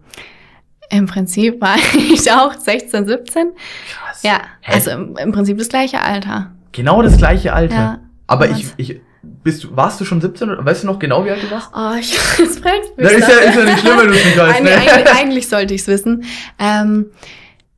Im 0.89 1.06
Prinzip 1.08 1.60
war 1.62 1.75
ich 2.13 2.32
auch 2.32 2.53
16, 2.53 3.06
17. 3.08 3.48
Krass. 3.89 4.24
Ja, 4.24 4.42
Hä? 4.62 4.74
also 4.75 4.92
im, 4.92 5.18
im 5.18 5.32
Prinzip 5.32 5.58
das 5.58 5.70
gleiche 5.70 6.01
Alter. 6.01 6.51
Genau 6.72 7.01
das 7.01 7.18
gleiche 7.18 7.53
Alter. 7.53 7.75
Ja, 7.75 8.00
Aber 8.27 8.50
ich, 8.50 8.65
ich, 8.77 9.01
bist 9.44 9.63
du, 9.63 9.75
warst 9.75 10.00
du 10.01 10.06
schon 10.06 10.22
17 10.22 10.50
oder 10.50 10.65
weißt 10.65 10.84
du 10.84 10.88
noch 10.88 11.00
genau, 11.00 11.24
wie 11.25 11.32
alt 11.32 11.42
du 11.44 11.51
warst? 11.51 11.70
Oh, 11.75 11.98
ich, 12.00 12.12
das 12.38 12.60
fragst 12.60 12.92
Na, 12.98 13.10
ist 13.10 13.27
ja, 13.27 13.36
ist 13.36 13.56
ja 13.58 13.63
nicht 13.65 13.80
schlimm, 13.80 13.98
wenn 13.98 14.08
du 14.08 14.13
es 14.13 14.25
nicht 14.25 14.38
weißt, 14.38 14.63
ne? 14.63 14.72
eigentlich, 14.72 15.13
eigentlich 15.15 15.48
sollte 15.50 15.74
ich 15.74 15.82
es 15.82 15.88
wissen. 15.88 16.24
Ähm, 16.60 17.08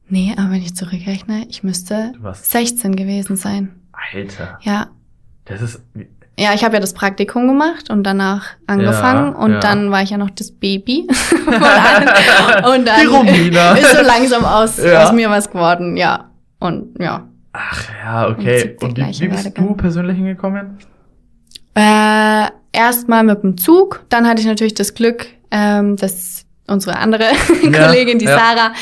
Nee, 0.08 0.34
aber 0.38 0.52
wenn 0.52 0.62
ich 0.62 0.76
zurückrechne, 0.76 1.46
ich 1.50 1.64
müsste 1.64 2.12
Du 2.16 2.24
warst- 2.24 2.50
16 2.52 2.96
gewesen 2.96 3.36
sein. 3.36 3.74
Alter. 4.14 4.60
Ja. 4.62 4.88
Das 5.46 5.62
ist. 5.62 5.82
Ja, 6.38 6.54
ich 6.54 6.64
habe 6.66 6.74
ja 6.76 6.80
das 6.82 6.94
Praktikum 6.94 7.48
gemacht 7.48 7.90
und 7.90 8.04
danach 8.04 8.48
angefangen 8.68 9.32
Ja, 9.34 9.40
und 9.40 9.52
ja. 9.54 9.60
dann 9.60 9.90
war 9.90 10.02
ich 10.04 10.10
ja 10.10 10.18
noch 10.18 10.30
das 10.32 10.52
Baby. 10.52 11.08
und 11.48 12.86
dann 12.86 13.78
ist 13.78 13.92
so 13.96 14.02
langsam 14.04 14.44
aus, 14.44 14.78
Ja. 14.78 15.04
aus 15.06 15.14
mir 15.14 15.30
was 15.30 15.50
geworden, 15.50 15.96
ja. 15.96 16.30
Und 16.60 17.00
ja. 17.00 17.26
Ach 17.54 17.84
ja, 18.04 18.28
okay. 18.28 18.76
Der 18.82 18.88
Und 18.90 18.98
wie, 18.98 19.28
bist 19.30 19.58
du 19.58 19.74
persönlich 19.76 20.18
hingekommen? 20.18 20.78
Äh, 21.74 22.48
Erstmal 22.74 23.24
mit 23.24 23.42
dem 23.42 23.58
Zug, 23.58 24.04
dann 24.10 24.28
hatte 24.28 24.42
ich 24.42 24.48
natürlich 24.48 24.74
das 24.74 24.94
Glück, 24.94 25.28
ähm, 25.52 25.96
dass 25.96 26.35
unsere 26.68 26.98
andere 26.98 27.24
Ja, 27.72 27.88
Kollegin, 27.88 28.20
die 28.20 28.26
ja. 28.26 28.38
Sarah, 28.38 28.74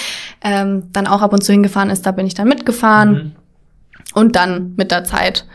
ähm, 0.42 0.84
dann 0.94 1.08
auch 1.08 1.22
ab 1.22 1.34
und 1.34 1.44
zu 1.44 1.52
hingefahren 1.52 1.90
ist. 1.90 2.06
Da 2.06 2.12
bin 2.12 2.26
ich 2.26 2.34
dann 2.34 2.48
mitgefahren. 2.48 3.12
Mhm. 3.14 3.32
Und 4.14 4.36
dann 4.36 4.74
mit 4.78 4.92
der 4.92 5.04
Zeit, 5.04 5.46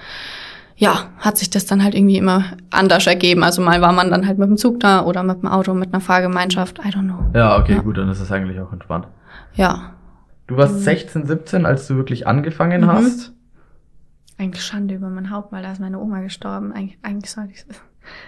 ja, 0.76 1.10
hat 1.18 1.38
sich 1.38 1.50
das 1.50 1.66
dann 1.66 1.82
halt 1.84 1.94
irgendwie 1.94 2.16
immer 2.18 2.44
anders 2.70 3.06
ergeben. 3.06 3.42
Also 3.44 3.62
mal 3.62 3.80
war 3.80 3.92
man 3.92 4.10
dann 4.10 4.26
halt 4.26 4.38
mit 4.38 4.48
dem 4.48 4.56
Zug 4.56 4.80
da 4.80 5.04
oder 5.04 5.22
mit 5.22 5.42
dem 5.42 5.48
Auto, 5.48 5.74
mit 5.74 5.92
einer 5.92 6.00
Fahrgemeinschaft. 6.00 6.78
I 6.80 6.88
don't 6.88 7.04
know. 7.04 7.30
Ja, 7.34 7.58
okay, 7.58 7.74
Ja. 7.74 7.80
gut, 7.82 7.98
dann 7.98 8.08
ist 8.08 8.20
das 8.20 8.32
eigentlich 8.32 8.60
auch 8.60 8.72
entspannt. 8.72 9.06
Ja, 9.54 9.92
Du 10.46 10.56
warst 10.56 10.80
16, 10.82 11.26
17, 11.26 11.66
als 11.66 11.86
du 11.88 11.96
wirklich 11.96 12.26
angefangen 12.26 12.80
Mhm. 12.82 12.92
hast. 12.92 13.32
eigentlich 14.38 14.64
Schande 14.64 14.94
über 14.94 15.10
mein 15.10 15.30
Haupt, 15.30 15.52
weil 15.52 15.62
da 15.62 15.72
ist 15.72 15.80
meine 15.80 15.98
Oma 15.98 16.20
gestorben. 16.20 16.72
Eigentlich, 16.72 16.98
eigentlich 17.02 17.30
sollte 17.30 17.52
ich 17.52 17.64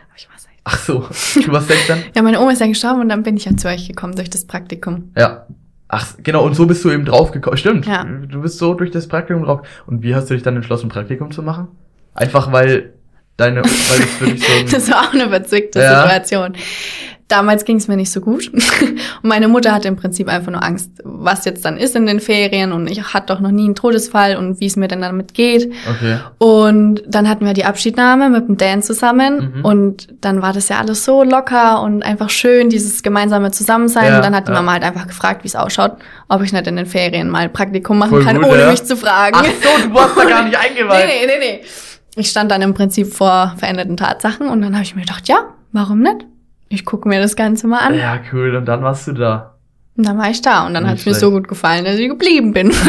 Aber 0.09 0.17
ich 0.17 0.29
weiß 0.33 0.47
nicht. 0.49 0.61
Ach 0.65 0.79
so, 0.79 1.41
du 1.41 1.53
warst 1.53 1.69
16? 1.69 2.05
Ja, 2.17 2.23
meine 2.23 2.41
Oma 2.41 2.53
ist 2.53 2.61
ja 2.61 2.67
gestorben 2.67 3.01
und 3.01 3.09
dann 3.09 3.23
bin 3.23 3.37
ich 3.37 3.45
ja 3.45 3.57
zu 3.57 3.69
euch 3.69 3.89
gekommen 3.89 4.15
durch 4.15 4.31
das 4.31 4.47
Praktikum. 4.47 5.13
Ja. 5.17 5.47
Ach, 5.89 6.15
genau, 6.23 6.45
und 6.45 6.55
so 6.55 6.67
bist 6.67 6.85
du 6.85 6.91
eben 6.91 7.05
draufgekommen. 7.05 7.57
Stimmt. 7.57 7.87
Ja. 7.87 8.05
Du 8.05 8.43
bist 8.43 8.59
so 8.59 8.75
durch 8.75 8.93
das 8.93 9.09
Praktikum 9.09 9.45
drauf. 9.45 9.63
Und 9.87 10.03
wie 10.03 10.15
hast 10.15 10.31
du 10.31 10.35
dich 10.35 10.43
dann 10.45 10.55
entschlossen, 10.55 10.87
ein 10.87 10.91
Praktikum 10.91 11.33
zu 11.33 11.43
machen? 11.43 11.67
Einfach 12.15 12.53
weil 12.53 12.93
deine, 13.37 13.63
weil 13.63 13.71
es 13.71 14.15
für 14.17 14.27
dich 14.27 14.47
so 14.47 14.53
Das 14.77 14.91
war 14.91 15.09
auch 15.09 15.13
eine 15.13 15.29
verzwickte 15.29 15.81
Ja. 15.81 16.03
Situation. 16.03 16.53
Damals 17.31 17.65
ging 17.65 17.77
es 17.77 17.87
mir 17.87 17.97
nicht 17.97 18.11
so 18.11 18.21
gut. 18.21 18.51
Und 18.53 18.63
meine 19.23 19.47
Mutter 19.47 19.73
hatte 19.73 19.87
im 19.87 19.95
Prinzip 19.95 20.29
einfach 20.29 20.51
nur 20.51 20.65
Angst, 20.65 20.91
was 21.05 21.45
jetzt 21.45 21.65
dann 21.65 21.77
ist 21.77 21.95
in 21.95 22.05
den 22.05 22.19
Ferien. 22.19 22.73
Und 22.73 22.91
ich 22.91 23.15
hatte 23.15 23.27
doch 23.27 23.41
noch 23.41 23.53
nie 23.53 23.67
einen 23.67 23.77
Todesfall 23.77 24.37
und 24.37 24.59
wie 24.61 24.67
es 24.67 24.75
mir 24.75 24.89
denn 24.89 25.01
damit 25.01 25.33
geht. 25.33 25.73
Okay. 25.89 26.19
Und 26.39 27.03
dann 27.07 27.29
hatten 27.29 27.47
wir 27.47 27.53
die 27.53 27.65
Abschiednahme 27.65 28.31
mit 28.31 28.49
dem 28.49 28.57
Dan 28.57 28.83
zusammen. 28.83 29.53
Mhm. 29.55 29.65
Und 29.65 30.09
dann 30.21 30.43
war 30.43 30.53
das 30.53 30.69
ja 30.69 30.81
alles 30.81 31.05
so 31.05 31.23
locker 31.23 31.83
und 31.83 32.03
einfach 32.03 32.31
schön, 32.31 32.69
dieses 32.69 33.05
gemeinsame 33.05 33.53
Zusammensein. 33.53 34.07
Ja, 34.07 34.17
und 34.17 34.25
dann 34.25 34.35
hat 34.35 34.49
die 34.49 34.53
ja. 34.53 34.59
Mama 34.59 34.73
halt 34.73 34.83
einfach 34.83 35.07
gefragt, 35.07 35.45
wie 35.45 35.49
es 35.49 35.55
ausschaut, 35.55 35.93
ob 36.29 36.43
ich 36.43 36.53
nicht 36.53 36.67
in 36.67 36.75
den 36.75 36.87
Ferien 36.87 37.31
mal 37.31 37.49
Praktikum 37.49 37.99
machen 37.99 38.11
Voll 38.11 38.25
kann, 38.25 38.39
gut, 38.39 38.47
ohne 38.47 38.63
ja. 38.63 38.71
mich 38.73 38.83
zu 38.83 38.97
fragen. 38.97 39.37
Ach 39.39 39.45
so, 39.45 39.89
du 39.89 39.95
warst 39.95 40.17
da 40.17 40.25
gar 40.25 40.43
nicht 40.43 40.59
eingeweiht. 40.59 41.07
Nee, 41.07 41.27
nee, 41.27 41.33
nee, 41.39 41.59
nee. 41.59 41.65
Ich 42.17 42.29
stand 42.29 42.51
dann 42.51 42.61
im 42.63 42.75
Prinzip 42.75 43.13
vor 43.13 43.55
veränderten 43.57 43.97
Tatsachen 43.97 44.49
und 44.49 44.63
dann 44.63 44.75
habe 44.75 44.83
ich 44.83 44.97
mir 44.97 45.03
gedacht, 45.03 45.29
ja, 45.29 45.45
warum 45.71 46.01
nicht? 46.01 46.27
Ich 46.73 46.85
gucke 46.85 47.09
mir 47.09 47.21
das 47.21 47.35
Ganze 47.37 47.67
mal 47.67 47.81
an. 47.81 47.95
Ja, 47.95 48.19
cool. 48.33 48.55
Und 48.57 48.65
dann 48.67 48.83
warst 48.83 49.07
du 49.09 49.13
da. 49.13 49.57
Und 49.97 50.07
dann 50.07 50.17
war 50.17 50.31
ich 50.31 50.41
da 50.41 50.67
und 50.67 50.73
dann 50.75 50.87
hat 50.89 50.99
es 50.99 51.05
mir 51.05 51.15
so 51.15 51.31
gut 51.33 51.49
gefallen, 51.49 51.85
dass 51.85 51.97
ich 51.97 52.09
geblieben 52.09 52.53
bin. 52.53 52.73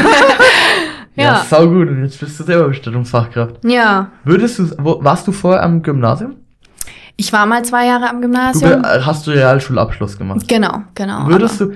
Ja, 1.15 1.23
ja. 1.25 1.45
sau 1.45 1.67
gut. 1.67 1.89
Und 1.89 2.03
jetzt 2.03 2.21
bist 2.21 2.39
du 2.39 2.43
selber 2.45 2.69
Bestattungsfachkraft. 2.69 3.57
Ja. 3.65 4.11
Würdest 4.23 4.59
du, 4.59 4.69
wo, 4.77 5.03
warst 5.03 5.27
du 5.27 5.33
vorher 5.33 5.61
am 5.61 5.81
Gymnasium? 5.83 6.35
Ich 7.17 7.33
war 7.33 7.45
mal 7.45 7.65
zwei 7.65 7.85
Jahre 7.85 8.09
am 8.09 8.21
Du 8.21 8.27
Gymnasium. 8.29 8.81
be- 8.81 8.88
äh, 8.88 9.01
hast 9.01 9.27
du 9.27 9.31
Realschulabschluss 9.31 10.17
gemacht. 10.17 10.47
Genau, 10.47 10.83
genau. 10.95 11.27
Würdest 11.27 11.59
du, 11.59 11.73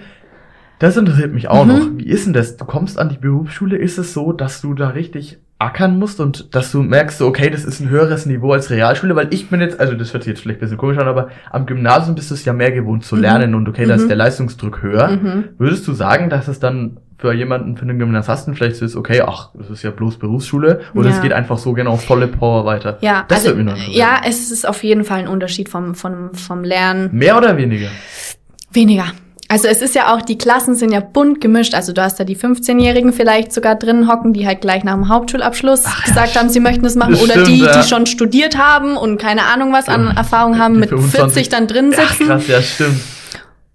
das 0.80 0.96
interessiert 0.96 1.34
mich 1.34 1.50
auch 1.50 1.66
Mhm. 1.66 1.72
noch. 1.72 1.86
Wie 1.98 2.08
ist 2.08 2.26
denn 2.26 2.32
das? 2.32 2.56
Du 2.56 2.64
kommst 2.64 2.98
an 2.98 3.10
die 3.10 3.18
Berufsschule, 3.18 3.76
ist 3.76 3.98
es 3.98 4.14
so, 4.14 4.32
dass 4.32 4.62
du 4.62 4.74
da 4.74 4.88
richtig 4.90 5.38
ackern 5.58 5.98
musst 5.98 6.20
und 6.20 6.54
dass 6.54 6.72
du 6.72 6.82
merkst, 6.84 7.18
so, 7.20 7.28
okay, 7.28 7.50
das 7.50 7.64
ist 7.64 7.80
ein 7.80 7.90
höheres 7.90 8.26
Niveau 8.26 8.52
als 8.52 8.70
Realschule, 8.70 9.16
weil 9.16 9.34
ich 9.34 9.50
bin 9.50 9.62
jetzt, 9.62 9.80
also 9.80 9.94
das 9.94 10.12
hört 10.14 10.24
sich 10.24 10.32
jetzt 10.32 10.42
vielleicht 10.42 10.60
ein 10.60 10.62
bisschen 10.66 10.78
komisch 10.78 10.98
an, 10.98 11.08
aber 11.08 11.30
am 11.50 11.66
Gymnasium 11.66 12.14
bist 12.16 12.30
du 12.30 12.34
es 12.34 12.44
ja 12.44 12.52
mehr 12.54 12.72
gewohnt 12.74 13.06
zu 13.06 13.16
Mhm. 13.16 13.22
lernen 13.22 13.56
und 13.56 13.70
okay, 13.70 13.86
da 13.86 13.96
ist 13.96 14.04
Mhm. 14.04 14.08
der 14.10 14.18
Leistungsdruck 14.18 14.82
höher. 14.84 15.08
Mhm. 15.12 15.44
Würdest 15.58 15.88
du 15.88 15.94
sagen, 15.94 16.30
dass 16.30 16.50
es 16.50 16.60
dann 16.60 16.98
für 17.18 17.32
jemanden, 17.32 17.78
für 17.78 17.84
einen 17.84 17.98
Gymnasiasten 17.98 18.54
vielleicht 18.54 18.76
so 18.76 18.84
ist, 18.86 18.98
okay, 18.98 19.22
ach, 19.26 19.52
das 19.54 19.70
ist 19.70 19.82
ja 19.84 19.92
bloß 19.92 20.18
Berufsschule 20.20 20.82
oder 20.94 21.10
Ja. 21.10 21.16
es 21.16 21.22
geht 21.22 21.32
einfach 21.32 21.58
so 21.58 21.72
genau 21.72 21.96
volle 21.96 22.28
Power 22.28 22.66
weiter? 22.66 22.98
Ja, 23.00 23.24
das 23.30 23.48
also, 23.48 23.58
ja, 23.92 24.20
es 24.28 24.52
ist 24.52 24.68
auf 24.68 24.84
jeden 24.84 25.06
Fall 25.06 25.20
ein 25.20 25.28
Unterschied 25.30 25.70
vom, 25.70 25.96
vom, 25.96 26.34
vom 26.34 26.66
Lernen. 26.66 27.10
Mehr 27.14 27.38
oder 27.38 27.56
weniger? 27.56 27.88
Weniger. 28.74 29.06
Also 29.48 29.68
es 29.68 29.82
ist 29.84 29.94
ja 29.94 30.14
auch, 30.14 30.22
die 30.24 30.38
Klassen 30.40 30.74
sind 30.76 30.92
ja 30.92 31.00
bunt 31.02 31.40
gemischt. 31.40 31.76
Also 31.76 31.94
du 31.94 32.02
hast 32.02 32.20
da 32.20 32.24
die 32.24 32.36
15-Jährigen 32.36 33.14
vielleicht 33.14 33.54
sogar 33.54 33.76
drin 33.76 34.08
hocken, 34.12 34.34
die 34.34 34.48
halt 34.48 34.62
gleich 34.62 34.84
nach 34.84 34.96
dem 34.96 35.08
Hauptschulabschluss 35.08 35.84
Ach 35.86 36.00
ja, 36.00 36.06
gesagt 36.14 36.36
haben, 36.40 36.50
sie 36.50 36.60
möchten 36.60 36.84
es 36.86 36.96
machen. 36.96 37.12
das 37.14 37.22
Oder 37.22 37.32
stimmt, 37.34 37.48
die, 37.50 37.60
ja. 37.60 37.80
die 37.82 37.88
schon 37.88 38.06
studiert 38.08 38.58
haben 38.58 38.98
und 38.98 39.20
keine 39.22 39.44
Ahnung 39.44 39.72
was 39.72 39.88
an 39.88 40.06
Ja. 40.06 40.14
Erfahrung 40.14 40.58
haben, 40.58 40.80
mit 40.80 40.90
25 40.90 41.20
40 41.34 41.50
dann 41.50 41.68
drin 41.68 41.94
Ach, 41.96 42.10
sitzen. 42.12 42.26
krass, 42.28 42.48
ja, 42.48 42.62
stimmt. 42.62 43.00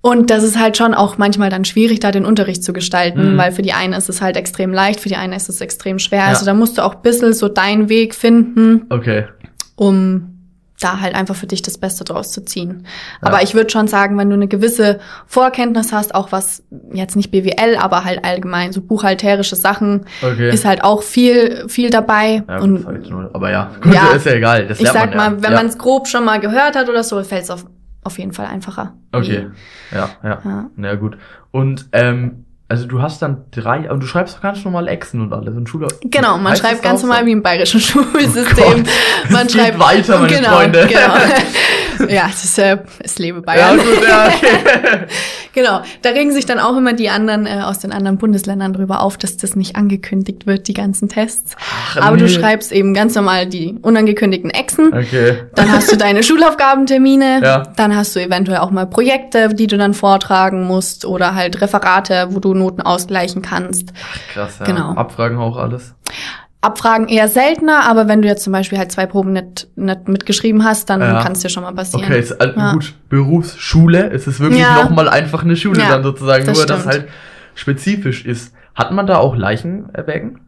Und 0.03 0.31
das 0.31 0.43
ist 0.43 0.59
halt 0.59 0.77
schon 0.79 0.95
auch 0.95 1.19
manchmal 1.19 1.51
dann 1.51 1.65
schwierig, 1.67 2.01
da 2.01 2.11
den 2.11 2.25
Unterricht 2.25 2.65
zu 2.65 2.73
gestalten, 2.73 3.35
Mhm. 3.35 3.39
weil 3.39 3.53
für 3.53 3.63
die 3.63 3.73
einen 3.75 3.93
ist 3.93 4.09
es 4.09 4.23
halt 4.23 4.37
extrem 4.39 4.73
leicht, 4.73 4.99
für 4.99 5.11
die 5.11 5.17
einen 5.17 5.35
ist 5.35 5.49
es 5.51 5.61
extrem 5.61 5.99
schwer. 5.99 6.21
Ja. 6.21 6.27
Also 6.29 6.47
da 6.47 6.55
musst 6.55 6.79
du 6.79 6.83
auch 6.83 6.95
ein 6.97 7.03
bisschen 7.03 7.33
so 7.35 7.49
deinen 7.49 7.89
Weg 7.91 8.15
finden, 8.15 8.87
Okay. 8.89 9.27
um 9.77 10.40
da 10.81 11.01
halt 11.01 11.15
einfach 11.15 11.35
für 11.37 11.47
dich 11.47 11.63
das 11.63 11.79
Beste 11.79 12.05
draus 12.05 12.33
zu 12.33 12.45
ziehen. 12.45 12.87
Ja. 13.23 13.29
Aber 13.29 13.43
ich 13.43 13.55
würde 13.55 13.71
schon 13.71 13.87
sagen, 13.87 14.17
wenn 14.19 14.29
du 14.31 14.35
eine 14.35 14.49
gewisse 14.49 14.99
Vorkenntnis 15.27 15.93
hast, 15.93 16.15
auch 16.15 16.33
was 16.33 16.63
jetzt 16.93 17.17
nicht 17.17 17.31
BWL, 17.31 17.77
aber 17.79 18.05
halt 18.05 18.25
allgemein 18.25 18.73
so 18.73 18.81
buchhalterische 18.81 19.57
Sachen, 19.57 20.07
Okay. 20.23 20.51
ist 20.51 20.65
halt 20.65 20.83
auch 20.83 21.03
viel 21.03 21.69
viel 21.69 21.91
dabei. 21.91 22.43
Ja, 22.49 22.61
und 22.61 23.11
nur- 23.11 23.31
aber 23.35 23.51
ja, 23.51 23.71
gut, 23.83 23.95
Ja. 23.95 24.09
ist 24.15 24.27
ja 24.27 24.33
egal. 24.33 24.67
Das 24.67 24.81
ich 24.81 24.89
sag 24.89 25.15
man 25.15 25.35
mal, 25.37 25.43
wenn 25.43 25.53
man 25.53 25.67
es 25.67 25.79
grob 25.79 26.09
schon 26.09 26.25
mal 26.25 26.41
gehört 26.41 26.77
hat 26.77 26.89
oder 26.89 27.05
so, 27.05 27.23
fällt 27.23 27.45
es 27.45 27.51
auf, 27.51 27.67
auf 28.03 28.19
jeden 28.19 28.33
Fall 28.33 28.47
einfacher. 28.47 28.95
Okay, 29.13 29.49
ja, 29.93 30.09
ja. 30.25 30.39
Ja. 30.45 30.71
Na 30.77 30.95
gut. 30.95 31.17
Und, 31.51 31.89
ähm, 31.93 32.45
also 32.71 32.87
du 32.87 33.03
hast 33.03 33.21
dann 33.21 33.47
drei, 33.51 33.91
und 33.91 34.01
du 34.01 34.07
schreibst 34.07 34.37
doch 34.37 34.43
ganz 34.43 34.65
normal 34.65 34.87
Exen 34.87 35.21
und 35.21 35.33
alles 35.33 35.57
und 35.57 35.69
Schule. 35.69 35.89
Genau, 36.03 36.39
man 36.39 36.55
schreibt 36.55 36.83
ganz 36.85 37.03
normal 37.03 37.27
wie 37.27 37.33
im 37.33 37.43
bayerischen 37.43 37.81
Schulsystem. 37.81 38.85
Gott, 38.85 38.93
man 39.29 39.49
schreibt 39.49 39.81
weiter, 39.81 40.21
meine 40.21 40.33
genau, 40.33 40.51
Freunde. 40.51 40.87
Genau. 40.87 41.15
ja, 42.09 42.27
das 42.27 42.45
ist, 42.45 42.59
äh, 42.59 42.79
es 43.01 43.19
lebe 43.19 43.39
Ja, 43.39 43.43
Bayern. 43.43 43.79
gut, 43.79 44.05
ja, 44.07 44.27
okay. 44.27 45.07
Genau, 45.53 45.81
da 46.03 46.11
regen 46.11 46.33
sich 46.33 46.47
dann 46.47 46.61
auch 46.61 46.77
immer 46.77 46.93
die 46.93 47.11
anderen 47.11 47.45
äh, 47.45 47.63
aus 47.65 47.81
den 47.81 47.91
anderen 47.91 48.19
Bundesländern 48.19 48.73
drüber 48.73 49.01
auf, 49.01 49.17
dass 49.19 49.37
das 49.37 49.57
nicht 49.57 49.75
angekündigt 49.75 50.47
wird, 50.47 50.69
die 50.69 50.75
ganzen 50.75 51.09
Tests. 51.09 51.57
Ach, 51.59 51.97
Aber 51.97 52.17
du 52.17 52.25
nee. 52.25 52.31
schreibst 52.31 52.71
eben 52.71 52.95
ganz 52.95 53.17
normal 53.17 53.47
die 53.47 53.77
unangekündigten 53.83 54.51
Exen. 54.51 54.95
Okay. 54.95 55.39
Dann 55.57 55.73
hast 55.73 55.91
du 55.91 55.97
deine 55.97 56.23
Schulaufgabentermine. 56.23 57.41
Ja. 57.51 57.63
Dann 57.77 57.97
hast 57.97 58.15
du 58.15 58.21
eventuell 58.21 58.59
auch 58.59 58.71
mal 58.71 58.87
Projekte, 58.87 59.49
die 59.55 59.67
du 59.67 59.79
dann 59.79 59.95
vortragen 59.95 60.67
musst 60.67 61.05
oder 61.05 61.35
halt 61.35 61.61
Referate, 61.61 62.29
wo 62.31 62.39
du 62.39 62.55
Noten 62.55 62.83
ausgleichen 62.83 63.41
kannst. 63.41 63.93
Krass, 64.33 64.59
ja. 64.61 64.67
Genau. 64.67 64.93
Abfragen 64.93 65.39
auch 65.39 65.57
alles. 65.57 65.95
Abfragen 66.63 67.09
eher 67.09 67.29
seltener, 67.29 67.85
aber 67.89 68.07
wenn 68.07 68.21
du 68.21 68.29
jetzt 68.29 68.43
zum 68.45 68.53
Beispiel 68.53 68.77
halt 68.79 68.93
zwei 68.93 69.07
Proben 69.07 69.33
nicht, 69.33 69.69
nicht 69.77 70.09
mitgeschrieben 70.09 70.63
hast, 70.65 70.91
dann 70.91 71.01
Ja. 71.01 71.23
kann 71.23 71.33
es 71.33 71.41
dir 71.41 71.49
schon 71.49 71.63
mal 71.63 71.73
passieren. 71.73 72.05
Okay, 72.05 72.21
ist, 72.21 72.33
äh, 72.33 72.53
Ja. 72.55 72.73
gut. 72.73 72.93
Berufsschule, 73.09 74.11
es 74.11 74.27
ist 74.27 74.41
wirklich 74.41 74.61
Ja. 74.61 74.75
nochmal 74.75 75.09
einfach 75.09 75.43
eine 75.43 75.57
Schule 75.57 75.81
Ja, 75.81 75.89
dann 75.89 76.03
sozusagen, 76.03 76.45
das 76.45 76.59
nur 76.59 76.67
dass 76.67 76.81
stimmt. 76.83 76.95
halt 76.95 77.09
spezifisch 77.55 78.27
ist. 78.27 78.53
Hat 78.75 78.93
man 78.93 79.07
da 79.07 79.17
auch 79.17 79.37
Leichenwägen? 79.37 80.41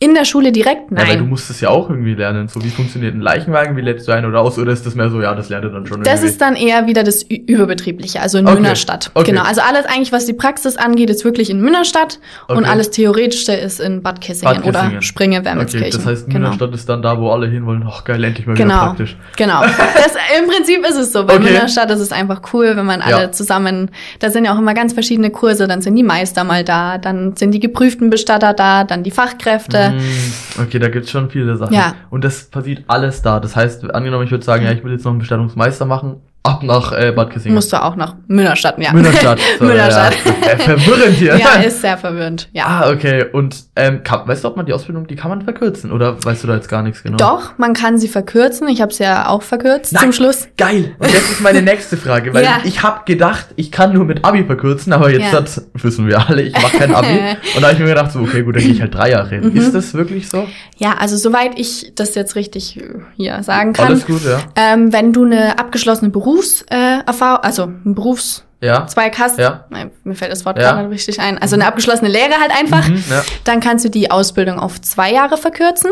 In 0.00 0.12
der 0.12 0.24
Schule 0.24 0.50
direkt? 0.52 0.90
Ja, 0.90 0.98
weil 0.98 1.06
Nein. 1.06 1.18
du 1.20 1.24
musst 1.24 1.48
es 1.50 1.60
ja 1.60 1.70
auch 1.70 1.88
irgendwie 1.88 2.14
lernen. 2.14 2.48
So, 2.48 2.62
wie 2.62 2.68
funktioniert 2.68 3.14
ein 3.14 3.20
Leichenwagen? 3.20 3.76
Wie 3.76 3.80
lädst 3.80 4.06
du 4.06 4.12
ein 4.12 4.26
oder 4.26 4.40
aus? 4.40 4.58
Oder 4.58 4.72
ist 4.72 4.84
das 4.84 4.96
mehr 4.96 5.08
so, 5.08 5.22
ja, 5.22 5.34
das 5.34 5.48
lernt 5.48 5.64
ihr 5.64 5.70
dann 5.70 5.86
schon 5.86 6.02
Das 6.02 6.14
irgendwie? 6.16 6.28
ist 6.30 6.40
dann 6.40 6.56
eher 6.56 6.86
wieder 6.88 7.04
das 7.04 7.22
Ü- 7.22 7.40
Überbetriebliche, 7.46 8.20
also 8.20 8.36
in 8.38 8.46
Okay. 8.46 8.56
Münnerstadt. 8.56 9.12
Okay. 9.14 9.30
Genau, 9.30 9.44
also 9.44 9.60
alles 9.62 9.86
eigentlich, 9.86 10.10
was 10.12 10.26
die 10.26 10.32
Praxis 10.34 10.76
angeht, 10.76 11.08
ist 11.10 11.24
wirklich 11.24 11.48
in 11.48 11.60
Münnerstadt 11.60 12.18
und 12.48 12.58
Okay. 12.58 12.68
alles 12.68 12.90
Theoretische 12.90 13.52
ist 13.54 13.80
in 13.80 14.02
Bad 14.02 14.20
Kissingen, 14.20 14.56
Bad 14.56 14.64
Kissingen. 14.64 14.90
oder 14.92 15.02
Springe, 15.02 15.36
Okay, 15.38 15.44
Wermelskirchen. 15.46 15.90
das 15.92 16.06
heißt, 16.06 16.26
genau. 16.26 16.38
Münnerstadt 16.40 16.74
ist 16.74 16.88
dann 16.88 17.00
da, 17.00 17.18
wo 17.18 17.30
alle 17.30 17.46
hinwollen. 17.46 17.84
Ach, 17.88 18.04
geil, 18.04 18.22
endlich 18.24 18.46
mal 18.46 18.56
wieder 18.56 18.64
Genau, 18.64 18.86
praktisch. 18.86 19.16
genau. 19.36 19.62
Das, 19.94 20.16
Im 20.38 20.48
Prinzip 20.50 20.84
ist 20.86 20.96
es 20.96 21.12
so. 21.12 21.24
Bei 21.24 21.36
Okay. 21.36 21.44
Münnerstadt 21.44 21.90
ist 21.92 22.00
es 22.00 22.10
einfach 22.12 22.42
cool, 22.52 22.72
wenn 22.76 22.84
man 22.84 23.00
alle 23.00 23.22
Ja. 23.22 23.32
zusammen, 23.32 23.90
da 24.18 24.28
sind 24.30 24.44
ja 24.44 24.52
auch 24.54 24.58
immer 24.58 24.74
ganz 24.74 24.92
verschiedene 24.92 25.30
Kurse, 25.30 25.66
dann 25.68 25.80
sind 25.82 25.94
die 25.94 26.02
Meister 26.02 26.42
mal 26.44 26.64
da, 26.64 26.98
dann 26.98 27.36
sind 27.36 27.52
die 27.52 27.60
geprüften 27.60 28.10
Bestatter 28.10 28.52
da, 28.54 28.84
dann 28.84 29.02
die 29.04 29.12
Fachkräfte. 29.12 29.83
Mm, 29.92 30.62
Okay, 30.62 30.78
da 30.78 30.88
gibt's 30.88 31.10
schon 31.10 31.30
viele 31.30 31.56
Sachen. 31.56 31.74
Ja. 31.74 31.94
Und 32.10 32.24
das 32.24 32.44
passiert 32.44 32.84
alles 32.86 33.22
da. 33.22 33.40
Das 33.40 33.56
heißt, 33.56 33.94
angenommen, 33.94 34.24
ich 34.24 34.30
würde 34.30 34.44
sagen, 34.44 34.64
ja, 34.64 34.72
ich 34.72 34.84
will 34.84 34.92
jetzt 34.92 35.04
noch 35.04 35.12
einen 35.12 35.20
Bestattungsmeister 35.20 35.84
machen. 35.84 36.16
Ab 36.46 36.62
nach 36.62 36.92
äh, 36.92 37.10
Bad 37.10 37.30
Kissingen. 37.30 37.54
Musst 37.54 37.72
du 37.72 37.82
auch 37.82 37.96
nach 37.96 38.16
Münnerstadt, 38.28 38.78
ja. 38.78 38.92
Münnerstadt. 38.92 39.40
So, 39.58 39.64
Münnerstadt. 39.64 40.14
Ja. 40.44 40.56
Verwirrend 40.58 41.14
hier. 41.16 41.36
Ja, 41.38 41.54
ist 41.62 41.80
sehr 41.80 41.96
verwirrend, 41.96 42.48
ja. 42.52 42.64
Ah, 42.66 42.90
okay. 42.90 43.24
Und 43.32 43.56
ähm, 43.76 44.02
kann, 44.04 44.28
weißt 44.28 44.44
du, 44.44 44.48
ob 44.48 44.56
man 44.56 44.66
die 44.66 44.74
Ausbildung, 44.74 45.06
die 45.06 45.16
kann 45.16 45.30
man 45.30 45.40
verkürzen? 45.42 45.90
Oder 45.90 46.22
weißt 46.22 46.42
du 46.42 46.48
da 46.48 46.54
jetzt 46.56 46.68
gar 46.68 46.82
nichts 46.82 47.02
genau? 47.02 47.16
Doch, 47.16 47.56
man 47.56 47.72
kann 47.72 47.96
sie 47.96 48.08
verkürzen. 48.08 48.68
Ich 48.68 48.82
habe 48.82 48.92
es 48.92 48.98
ja 48.98 49.28
auch 49.28 49.40
verkürzt 49.42 49.94
Nein. 49.94 50.02
zum 50.04 50.12
Schluss. 50.12 50.48
Geil. 50.58 50.94
Und 50.98 51.10
jetzt 51.10 51.30
ist 51.30 51.40
meine 51.40 51.62
nächste 51.62 51.96
Frage, 51.96 52.34
weil 52.34 52.44
Ja. 52.44 52.58
ich 52.64 52.82
habe 52.82 53.00
gedacht, 53.06 53.46
ich 53.56 53.72
kann 53.72 53.94
nur 53.94 54.04
mit 54.04 54.22
Abi 54.24 54.44
verkürzen, 54.44 54.92
aber 54.92 55.10
jetzt 55.10 55.32
Ja. 55.32 55.40
das 55.40 55.66
wissen 55.74 56.06
wir 56.06 56.28
alle, 56.28 56.42
ich 56.42 56.52
mache 56.52 56.76
kein 56.76 56.94
Abi. 56.94 57.18
Und 57.56 57.62
da 57.62 57.68
habe 57.68 57.72
ich 57.72 57.78
mir 57.78 57.86
gedacht, 57.86 58.12
so, 58.12 58.20
okay, 58.20 58.42
gut, 58.42 58.56
dann 58.56 58.62
gehe 58.62 58.72
ich 58.72 58.80
halt 58.82 58.94
drei 58.94 59.10
Jahre 59.12 59.30
hin. 59.30 59.48
Mhm. 59.50 59.56
Ist 59.56 59.74
das 59.74 59.94
wirklich 59.94 60.28
so? 60.28 60.46
Ja, 60.76 60.96
also 60.98 61.16
soweit 61.16 61.58
ich 61.58 61.92
das 61.94 62.14
jetzt 62.14 62.36
richtig 62.36 62.76
äh, 62.78 62.82
hier 63.16 63.42
sagen 63.42 63.72
kann. 63.72 63.86
Alles 63.86 64.04
gut, 64.04 64.22
ja. 64.24 64.40
Ähm, 64.56 64.92
wenn 64.92 65.14
du 65.14 65.24
eine 65.24 65.58
abgeschlossene 65.58 66.10
Berufserfahrung, 66.34 67.40
äh, 67.42 67.46
also 67.46 67.62
ein 67.64 67.94
Berufszweig 67.94 68.44
Ja. 68.60 68.86
hast, 69.24 69.38
Ja. 69.38 69.64
Nein, 69.70 69.90
mir 70.04 70.14
fällt 70.14 70.32
das 70.32 70.44
Wort 70.44 70.58
Ja. 70.58 70.72
gerade 70.72 70.88
nicht 70.88 71.06
richtig 71.08 71.20
ein, 71.20 71.38
also 71.38 71.54
eine 71.56 71.66
abgeschlossene 71.66 72.10
Lehre 72.10 72.34
halt 72.40 72.50
einfach, 72.58 72.88
Mhm, 72.88 73.04
ja. 73.10 73.22
dann 73.44 73.60
kannst 73.60 73.84
du 73.84 73.88
die 73.90 74.10
Ausbildung 74.10 74.58
auf 74.58 74.80
zwei 74.80 75.12
Jahre 75.12 75.36
verkürzen. 75.36 75.90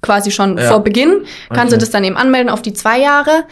Quasi 0.00 0.30
schon 0.30 0.56
Ja. 0.58 0.68
vor 0.68 0.84
Beginn. 0.84 1.24
Kannst 1.48 1.66
Okay. 1.66 1.70
du 1.70 1.78
das 1.78 1.90
dann 1.90 2.04
eben 2.04 2.16
anmelden 2.16 2.50
auf 2.50 2.62
die 2.62 2.72
zwei 2.72 3.00
Jahre. 3.00 3.44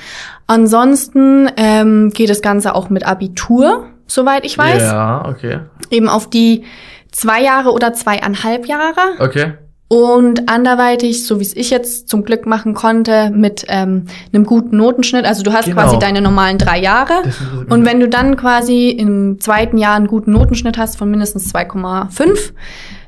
Ansonsten 0.47 1.51
ähm, 1.57 2.11
geht 2.11 2.31
das 2.31 2.41
Ganze 2.41 2.75
auch 2.77 2.89
mit 2.89 3.05
Abitur, 3.05 3.89
soweit 4.07 4.45
ich 4.45 4.57
weiß. 4.57 4.81
Ja, 4.83 5.25
okay. 5.29 5.59
Eben 5.91 6.09
auf 6.09 6.31
die 6.31 6.65
zwei 7.11 7.43
Jahre 7.43 7.73
oder 7.73 7.93
zweieinhalb 7.95 8.67
Jahre. 8.67 9.01
Okay. 9.19 9.55
Und 9.88 10.49
anderweitig, 10.49 11.25
so 11.26 11.38
wie 11.38 11.45
es 11.45 11.55
ich 11.57 11.71
jetzt 11.71 12.09
zum 12.09 12.25
Glück 12.25 12.45
machen 12.45 12.75
konnte, 12.75 13.31
mit 13.31 13.64
ähm, 13.69 14.07
einem 14.33 14.45
guten 14.45 14.76
Notenschnitt. 14.76 15.25
Also 15.25 15.45
du 15.45 15.52
hast 15.52 15.66
Genau. 15.66 15.81
quasi 15.81 15.99
deine 15.99 16.21
normalen 16.21 16.59
drei 16.59 16.81
Jahre. 16.81 17.23
Und 17.69 17.85
wenn 17.85 18.00
du 18.00 18.09
dann 18.09 18.37
quasi 18.37 18.90
im 18.90 19.40
zweiten 19.40 19.78
Jahr 19.78 19.95
einen 19.95 20.09
guten 20.09 20.33
Notenschnitt 20.33 20.76
hast 20.76 20.97
von 20.99 21.09
mindestens 21.11 21.55
2,5, 21.55 22.52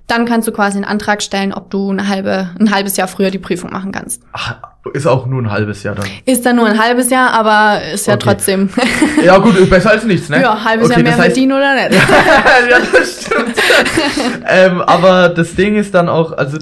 dann 0.06 0.25
kannst 0.25 0.47
du 0.47 0.52
quasi 0.52 0.76
einen 0.78 0.85
Antrag 0.85 1.20
stellen, 1.23 1.52
ob 1.52 1.68
du 1.70 1.90
eine 1.90 2.08
halbe, 2.08 2.50
ein 2.58 2.70
halbes 2.70 2.97
Jahr 2.97 3.08
früher 3.08 3.30
die 3.30 3.38
Prüfung 3.38 3.70
machen 3.73 3.90
kannst. 3.92 4.23
Ach, 4.32 4.56
ist 4.92 5.07
auch 5.07 5.26
nur 5.26 5.42
ein 5.42 5.50
halbes 5.50 5.83
Jahr 5.83 5.95
dann. 5.95 6.07
Ist 6.25 6.45
dann 6.47 6.57
nur 6.57 6.66
ein 6.66 6.78
halbes 6.78 7.11
Jahr, 7.11 7.33
aber 7.33 7.80
ist 7.92 8.07
ja 8.07 8.14
Okay. 8.14 8.25
trotzdem. 8.25 8.68
Ja, 9.25 9.38
gut, 9.38 9.68
besser 9.68 9.90
als 9.90 10.04
nichts, 10.04 10.28
ne? 10.28 10.40
ja, 10.40 10.64
halbes 10.64 10.87
okay, 10.87 10.95
Jahr 10.95 11.02
mehr 11.02 11.12
heißt, 11.12 11.23
verdienen 11.25 11.52
oder 11.52 11.75
nicht. 11.75 11.92
ja, 12.71 12.78
das 12.92 13.23
stimmt. 13.23 13.57
ähm, 14.49 14.80
aber 14.80 15.28
das 15.28 15.54
Ding 15.54 15.76
ist 15.76 15.95
dann 15.95 16.09
auch, 16.09 16.33
also 16.33 16.59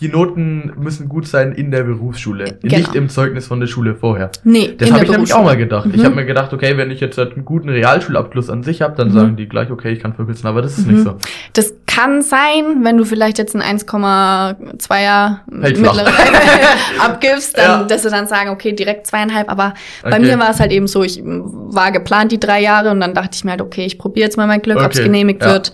die 0.00 0.08
Noten 0.08 0.72
müssen 0.78 1.08
gut 1.08 1.26
sein 1.26 1.52
in 1.52 1.70
der 1.70 1.84
Berufsschule, 1.84 2.58
Genau. 2.62 2.76
nicht 2.76 2.94
im 2.94 3.08
Zeugnis 3.08 3.46
von 3.46 3.60
der 3.60 3.66
Schule 3.66 3.94
vorher. 3.94 4.30
Nee, 4.44 4.74
Das 4.76 4.90
habe 4.92 5.04
ich 5.04 5.10
nämlich 5.10 5.32
auch 5.32 5.42
mal 5.44 5.56
gedacht. 5.56 5.88
Ich 5.92 6.00
Mhm. 6.00 6.04
habe 6.04 6.14
mir 6.16 6.26
gedacht, 6.26 6.52
okay, 6.52 6.76
wenn 6.76 6.90
ich 6.90 7.00
jetzt 7.00 7.18
einen 7.18 7.44
guten 7.44 7.68
Realschulabschluss 7.68 8.50
an 8.50 8.62
sich 8.62 8.82
habe, 8.82 8.94
dann 8.96 9.08
Mhm. 9.08 9.12
sagen 9.12 9.36
die 9.36 9.48
gleich, 9.48 9.70
okay, 9.70 9.92
ich 9.92 10.00
kann 10.00 10.12
verkürzen, 10.14 10.46
aber 10.48 10.60
das 10.62 10.78
ist 10.78 10.86
Mhm. 10.86 10.92
nicht 10.94 11.04
so. 11.04 11.16
Das 11.54 11.72
kann 11.86 12.20
sein, 12.20 12.82
wenn 12.84 12.98
du 12.98 13.04
vielleicht 13.04 13.38
jetzt 13.38 13.54
ein 13.56 13.62
1,2er 13.62 15.40
Hält 15.62 15.78
flach. 15.78 15.94
mittlere 15.94 16.12
abgibst, 17.00 17.56
dann, 17.56 17.80
Ja. 17.80 17.86
dass 17.86 18.02
sie 18.02 18.10
dann 18.10 18.26
sagen, 18.26 18.50
okay, 18.50 18.72
direkt 18.72 19.06
zweieinhalb. 19.06 19.50
Aber 19.50 19.74
bei 20.02 20.10
Okay. 20.18 20.20
mir 20.20 20.38
war 20.38 20.50
es 20.50 20.60
halt 20.60 20.72
eben 20.72 20.86
so, 20.86 21.02
ich 21.02 21.22
war 21.24 21.90
geplant 21.92 22.32
die 22.32 22.40
drei 22.40 22.60
Jahre 22.60 22.90
und 22.90 23.00
dann 23.00 23.14
dachte 23.14 23.30
ich 23.34 23.44
mir 23.44 23.52
halt, 23.52 23.60
okay, 23.62 23.84
ich 23.86 23.98
probiere 23.98 24.24
jetzt 24.26 24.36
mal 24.36 24.46
mein 24.46 24.60
Glück, 24.62 24.76
ob 24.78 24.90
es 24.92 24.98
Okay, 24.98 25.06
genehmigt 25.08 25.42
ja. 25.42 25.52
wird. 25.52 25.72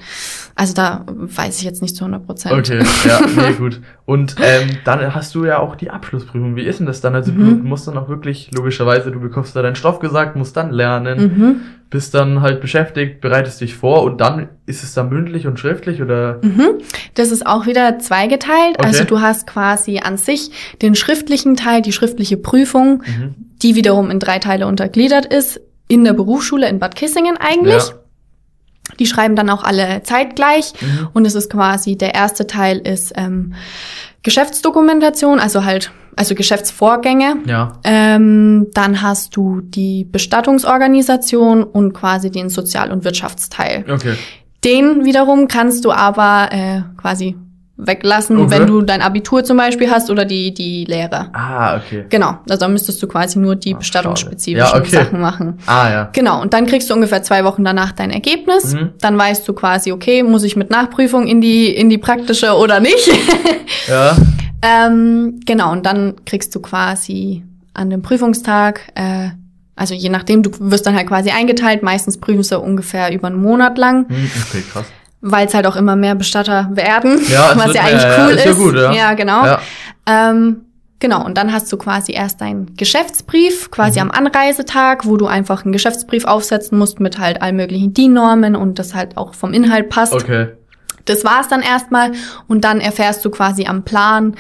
Also 0.55 0.75
da 0.75 1.05
weiß 1.09 1.59
ich 1.59 1.65
jetzt 1.65 1.81
nicht 1.83 1.97
zu 1.97 2.05
100 2.05 2.27
Prozent. 2.27 2.55
Okay, 2.55 2.85
ja, 3.07 3.21
nee, 3.27 3.53
gut. 3.55 3.81
Und 4.05 4.37
ähm, 4.43 4.69
dann 4.85 5.15
hast 5.15 5.35
du 5.35 5.45
ja 5.45 5.59
auch 5.59 5.77
die 5.77 5.91
Abschlussprüfung. 5.91 6.57
Wie 6.57 6.63
ist 6.65 6.79
denn 6.79 6.87
das 6.87 7.01
dann? 7.01 7.15
Also 7.15 7.33
Mhm. 7.33 7.63
du 7.63 7.69
musst 7.69 7.89
dann 7.89 7.97
auch 7.97 8.09
wirklich, 8.09 8.51
logischerweise, 8.55 9.11
du 9.11 9.21
bekommst 9.21 9.57
da 9.57 9.63
deinen 9.63 9.77
Stoff 9.77 9.99
gesagt, 9.99 10.37
musst 10.37 10.57
dann 10.57 10.71
lernen, 10.71 11.19
Mhm. 11.39 11.61
bist 11.91 12.15
dann 12.15 12.41
halt 12.43 12.61
beschäftigt, 12.61 13.21
bereitest 13.21 13.61
dich 13.61 13.75
vor 13.75 14.03
und 14.03 14.21
dann 14.21 14.49
ist 14.67 14.83
es 14.83 14.95
dann 14.95 15.09
mündlich 15.09 15.47
und 15.47 15.59
schriftlich 15.59 16.03
oder? 16.03 16.39
Mhm. 16.43 16.79
Das 17.15 17.31
ist 17.31 17.47
auch 17.47 17.67
wieder 17.67 17.99
zweigeteilt. 17.99 18.77
Okay. 18.79 18.87
Also 18.87 19.05
du 19.05 19.21
hast 19.21 19.47
quasi 19.47 19.99
an 20.05 20.17
sich 20.17 20.51
den 20.83 20.95
schriftlichen 20.95 21.57
Teil, 21.57 21.83
die 21.83 21.93
schriftliche 21.93 22.37
Prüfung, 22.37 23.03
Mhm. 23.07 23.35
die 23.63 23.75
wiederum 23.75 24.11
in 24.11 24.19
drei 24.19 24.39
Teile 24.39 24.67
untergliedert 24.67 25.27
ist, 25.27 25.61
in 25.89 26.05
der 26.05 26.13
Berufsschule 26.15 26.69
in 26.69 26.79
Bad 26.79 26.95
Kissingen 26.97 27.37
eigentlich. 27.39 27.75
Ja. 27.89 27.95
Die 28.99 29.07
schreiben 29.07 29.37
dann 29.37 29.51
auch 29.51 29.65
alle 29.65 30.03
zeitgleich. 30.03 30.73
Mhm. 30.81 31.09
Und 31.13 31.27
es 31.27 31.35
ist 31.35 31.51
quasi, 31.51 31.97
der 31.97 32.15
erste 32.15 32.47
Teil 32.47 32.79
ist 32.79 33.13
ähm, 33.17 33.55
Geschäftsdokumentation, 34.23 35.39
also 35.39 35.65
halt, 35.65 35.91
also 36.17 36.35
Geschäftsvorgänge. 36.35 37.37
Ja. 37.47 37.73
Ähm, 37.85 38.69
dann 38.75 39.03
hast 39.03 39.37
du 39.37 39.61
die 39.61 40.05
Bestattungsorganisation 40.05 41.65
und 41.65 41.93
quasi 41.93 42.31
den 42.31 42.49
Sozial- 42.49 42.93
und 42.93 43.05
Wirtschaftsteil. 43.05 43.85
Okay. 43.91 44.15
Den 44.65 45.05
wiederum 45.05 45.49
kannst 45.49 45.85
du 45.85 45.91
aber 45.91 46.49
äh, 46.53 46.83
quasi 46.97 47.37
weglassen, 47.87 48.39
Okay. 48.39 48.51
wenn 48.51 48.67
du 48.67 48.83
dein 48.83 49.03
Abitur 49.03 49.45
zum 49.45 49.57
Beispiel 49.57 49.91
hast 49.91 50.11
oder 50.11 50.25
die, 50.25 50.53
die 50.55 50.85
Lehre. 50.85 51.29
Ah, 51.33 51.77
okay. 51.77 52.05
Genau, 52.09 52.39
also 52.49 52.61
dann 52.61 52.73
müsstest 52.73 53.03
du 53.03 53.07
quasi 53.09 53.39
nur 53.39 53.57
die 53.57 53.75
Ah, 53.75 53.79
bestattungsspezifischen. 53.79 54.57
Ja, 54.75 54.79
okay. 54.79 54.91
Sachen 54.97 55.21
machen. 55.21 55.59
Ah, 55.67 55.91
ja. 55.91 56.09
Genau, 56.13 56.41
und 56.43 56.53
dann 56.55 56.67
kriegst 56.67 56.89
du 56.91 56.95
ungefähr 56.95 57.23
zwei 57.23 57.45
Wochen 57.45 57.65
danach 57.65 57.93
dein 57.93 58.11
Ergebnis. 58.11 58.75
Mhm. 58.75 58.91
Dann 59.01 59.19
weißt 59.19 59.47
du 59.47 59.53
quasi, 59.53 59.93
okay, 59.93 60.23
muss 60.23 60.43
ich 60.45 60.57
mit 60.57 60.71
Nachprüfung 60.71 61.27
in 61.27 61.41
die, 61.41 61.67
in 61.75 61.91
die 61.91 61.99
praktische 61.99 62.55
oder 62.57 62.81
nicht? 62.81 63.11
Ja. 63.89 64.17
ähm, 64.63 65.41
genau, 65.47 65.73
und 65.73 65.87
dann 65.87 66.15
kriegst 66.25 66.55
du 66.55 66.61
quasi 66.61 67.43
an 67.75 67.91
dem 67.91 68.03
Prüfungstag, 68.03 68.93
äh, 68.95 69.31
also 69.75 69.95
je 69.95 70.09
nachdem, 70.09 70.43
du 70.43 70.51
wirst 70.61 70.87
dann 70.87 70.95
halt 70.95 71.09
quasi 71.09 71.31
eingeteilt. 71.31 71.83
Meistens 71.83 72.19
prüfen 72.19 72.43
sie 72.43 72.59
ungefähr 72.59 73.13
über 73.13 73.27
einen 73.29 73.41
Monat 73.41 73.79
lang, 73.79 74.07
Hm, 74.09 74.31
okay, 74.49 74.63
krass. 74.73 74.85
Weil 75.23 75.47
es 75.47 75.55
halt 75.55 75.67
auch 75.67 75.77
immer 75.77 75.97
mehr 75.97 76.15
Bestatter 76.15 76.69
werden, 76.73 77.21
Ja, 77.29 77.53
was 77.57 77.73
ja 77.75 77.83
eigentlich 77.83 78.03
ja, 78.03 78.25
cool 78.27 78.33
ist 78.33 78.45
ist. 78.45 78.59
ja 78.59 78.65
gut, 78.65 78.75
ja. 78.97 79.15
genau. 79.15 79.47
Ja. 79.47 79.61
Ähm, 80.07 80.63
genau, 80.99 81.25
und 81.25 81.39
dann 81.39 81.53
hast 81.53 81.73
du 81.73 81.77
quasi 81.77 82.13
erst 82.13 82.41
deinen 82.41 82.75
Geschäftsbrief, 82.77 83.71
quasi 83.71 84.01
Mhm. 84.01 84.11
am 84.11 84.27
Anreisetag, 84.27 85.07
wo 85.07 85.17
du 85.17 85.27
einfach 85.27 85.65
einen 85.65 85.73
Geschäftsbrief 85.73 86.25
aufsetzen 86.25 86.77
musst 86.77 87.01
mit 87.01 87.19
halt 87.19 87.41
allen 87.41 87.57
möglichen 87.57 87.95
DIN-Normen 87.95 88.57
und 88.57 88.79
das 88.79 88.95
halt 88.95 89.17
auch 89.17 89.35
vom 89.35 89.53
Inhalt 89.53 89.89
passt. 89.91 90.13
Okay. 90.13 90.49
Das 91.05 91.25
war's 91.25 91.49
dann 91.49 91.63
erstmal 91.63 92.13
und 92.49 92.65
dann 92.65 92.81
erfährst 92.81 93.25
du 93.25 93.31
quasi 93.31 93.67
am 93.67 93.83
Plan, 93.85 94.35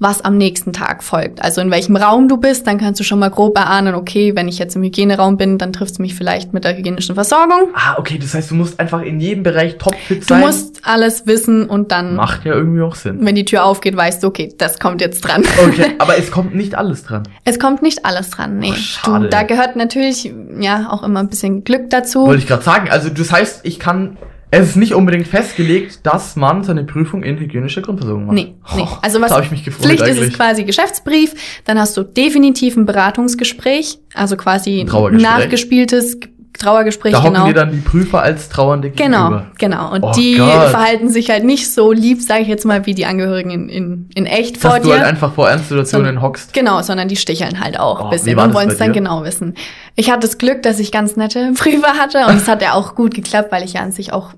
was 0.00 0.20
am 0.20 0.36
nächsten 0.36 0.72
Tag 0.72 1.02
folgt. 1.02 1.42
Also 1.42 1.60
in 1.60 1.70
welchem 1.72 1.96
Raum 1.96 2.28
du 2.28 2.36
bist, 2.36 2.68
dann 2.68 2.78
kannst 2.78 3.00
du 3.00 3.04
schon 3.04 3.18
mal 3.18 3.30
grob 3.30 3.58
erahnen, 3.58 3.96
okay, 3.96 4.36
wenn 4.36 4.46
ich 4.46 4.58
jetzt 4.60 4.76
im 4.76 4.82
Hygieneraum 4.84 5.36
bin, 5.36 5.58
dann 5.58 5.72
trifft 5.72 5.92
es 5.94 5.98
mich 5.98 6.14
vielleicht 6.14 6.52
mit 6.54 6.62
der 6.64 6.76
hygienischen 6.76 7.16
Versorgung. 7.16 7.70
Ah, 7.74 7.96
okay, 7.98 8.16
das 8.16 8.32
heißt, 8.32 8.50
du 8.50 8.54
musst 8.54 8.78
einfach 8.78 9.02
in 9.02 9.18
jedem 9.18 9.42
Bereich 9.42 9.76
topfit 9.78 10.22
Du 10.22 10.26
sein. 10.26 10.40
musst 10.40 10.82
alles 10.86 11.26
wissen 11.26 11.68
und 11.68 11.90
dann, 11.90 12.14
Macht 12.14 12.44
ja 12.44 12.54
irgendwie 12.54 12.82
auch 12.82 12.94
Sinn. 12.94 13.18
wenn 13.22 13.34
die 13.34 13.44
Tür 13.44 13.64
aufgeht, 13.64 13.96
weißt 13.96 14.22
du, 14.22 14.28
okay, 14.28 14.54
das 14.56 14.78
kommt 14.78 15.00
jetzt 15.00 15.20
dran. 15.22 15.42
Okay, 15.66 15.94
aber 15.98 16.16
es 16.16 16.30
kommt 16.30 16.54
nicht 16.54 16.76
alles 16.76 17.02
dran. 17.02 17.24
Es 17.44 17.58
kommt 17.58 17.82
nicht 17.82 18.04
alles 18.06 18.30
dran, 18.30 18.58
nee. 18.58 18.70
Oh, 18.72 18.76
schade. 18.76 19.24
du, 19.24 19.30
da 19.30 19.42
gehört 19.42 19.74
natürlich 19.74 20.32
ja 20.60 20.88
auch 20.90 21.02
immer 21.02 21.20
ein 21.20 21.28
bisschen 21.28 21.64
Glück 21.64 21.90
dazu. 21.90 22.26
Wollte 22.26 22.42
ich 22.42 22.46
gerade 22.48 22.62
sagen. 22.62 22.88
Also 22.88 23.08
das 23.08 23.32
heißt, 23.32 23.60
ich 23.64 23.80
kann. 23.80 24.16
Es 24.50 24.70
ist 24.70 24.76
nicht 24.76 24.94
unbedingt 24.94 25.28
festgelegt, 25.28 26.00
dass 26.04 26.34
man 26.36 26.64
seine 26.64 26.84
Prüfung 26.84 27.22
in 27.22 27.38
hygienischer 27.38 27.82
Grundversorgung 27.82 28.26
macht. 28.26 28.34
Nee, 28.34 28.54
nee. 28.74 28.86
Also 29.02 29.20
was 29.20 29.44
ich 29.44 29.50
mich 29.50 29.64
gefreut 29.64 29.86
Pflicht 29.86 30.02
ist 30.02 30.08
eigentlich. 30.08 30.28
es 30.28 30.36
quasi 30.36 30.64
Geschäftsbrief, 30.64 31.34
dann 31.64 31.78
hast 31.78 31.96
du 31.96 32.02
definitiv 32.02 32.76
ein 32.76 32.86
Beratungsgespräch, 32.86 33.98
also 34.14 34.36
quasi 34.36 34.80
Ein 34.80 35.16
nachgespieltes 35.16 36.18
Trauergespräch, 36.58 37.12
da 37.12 37.18
hocken 37.22 37.34
genau. 37.34 37.46
dir 37.46 37.54
dann 37.54 37.70
die 37.72 37.78
Prüfer 37.78 38.20
als 38.20 38.48
Trauernde 38.48 38.90
Genau, 38.90 39.28
gegenüber. 39.28 39.46
genau. 39.58 39.92
Und 39.92 40.02
Oh 40.04 40.12
die 40.14 40.36
Gott. 40.36 40.68
verhalten 40.68 41.08
sich 41.08 41.30
halt 41.30 41.44
nicht 41.44 41.72
so 41.72 41.92
lieb, 41.92 42.20
sage 42.20 42.42
ich 42.42 42.48
jetzt 42.48 42.66
mal, 42.66 42.84
wie 42.86 42.94
die 42.94 43.06
Angehörigen 43.06 43.50
in, 43.50 43.68
in, 43.68 44.10
in 44.14 44.26
echt 44.26 44.58
vor 44.58 44.72
Dass 44.72 44.80
du 44.82 44.88
dir. 44.88 44.94
halt 44.96 45.04
einfach 45.04 45.32
vor 45.32 45.48
Ernstsituationen 45.48 46.16
So- 46.16 46.22
hockst. 46.22 46.52
Genau, 46.52 46.82
sondern 46.82 47.08
die 47.08 47.16
sticheln 47.16 47.60
halt 47.60 47.78
auch 47.80 48.00
Oh, 48.00 48.04
ein 48.04 48.10
bisschen 48.10 48.38
und 48.38 48.52
wollen 48.54 48.68
es 48.70 48.76
dann 48.78 48.88
dir? 48.92 49.00
genau 49.00 49.24
wissen. 49.24 49.54
Ich 49.94 50.10
hatte 50.10 50.20
das 50.26 50.36
Glück, 50.38 50.62
dass 50.62 50.78
ich 50.78 50.92
ganz 50.92 51.16
nette 51.16 51.52
Prüfer 51.56 51.94
hatte 51.94 52.26
und 52.26 52.36
es 52.36 52.48
hat 52.48 52.60
ja 52.62 52.74
auch 52.74 52.94
gut 52.94 53.14
geklappt, 53.14 53.50
weil 53.52 53.62
ich 53.64 53.72
ja 53.74 53.80
an 53.80 53.92
sich 53.92 54.12
auch 54.12 54.30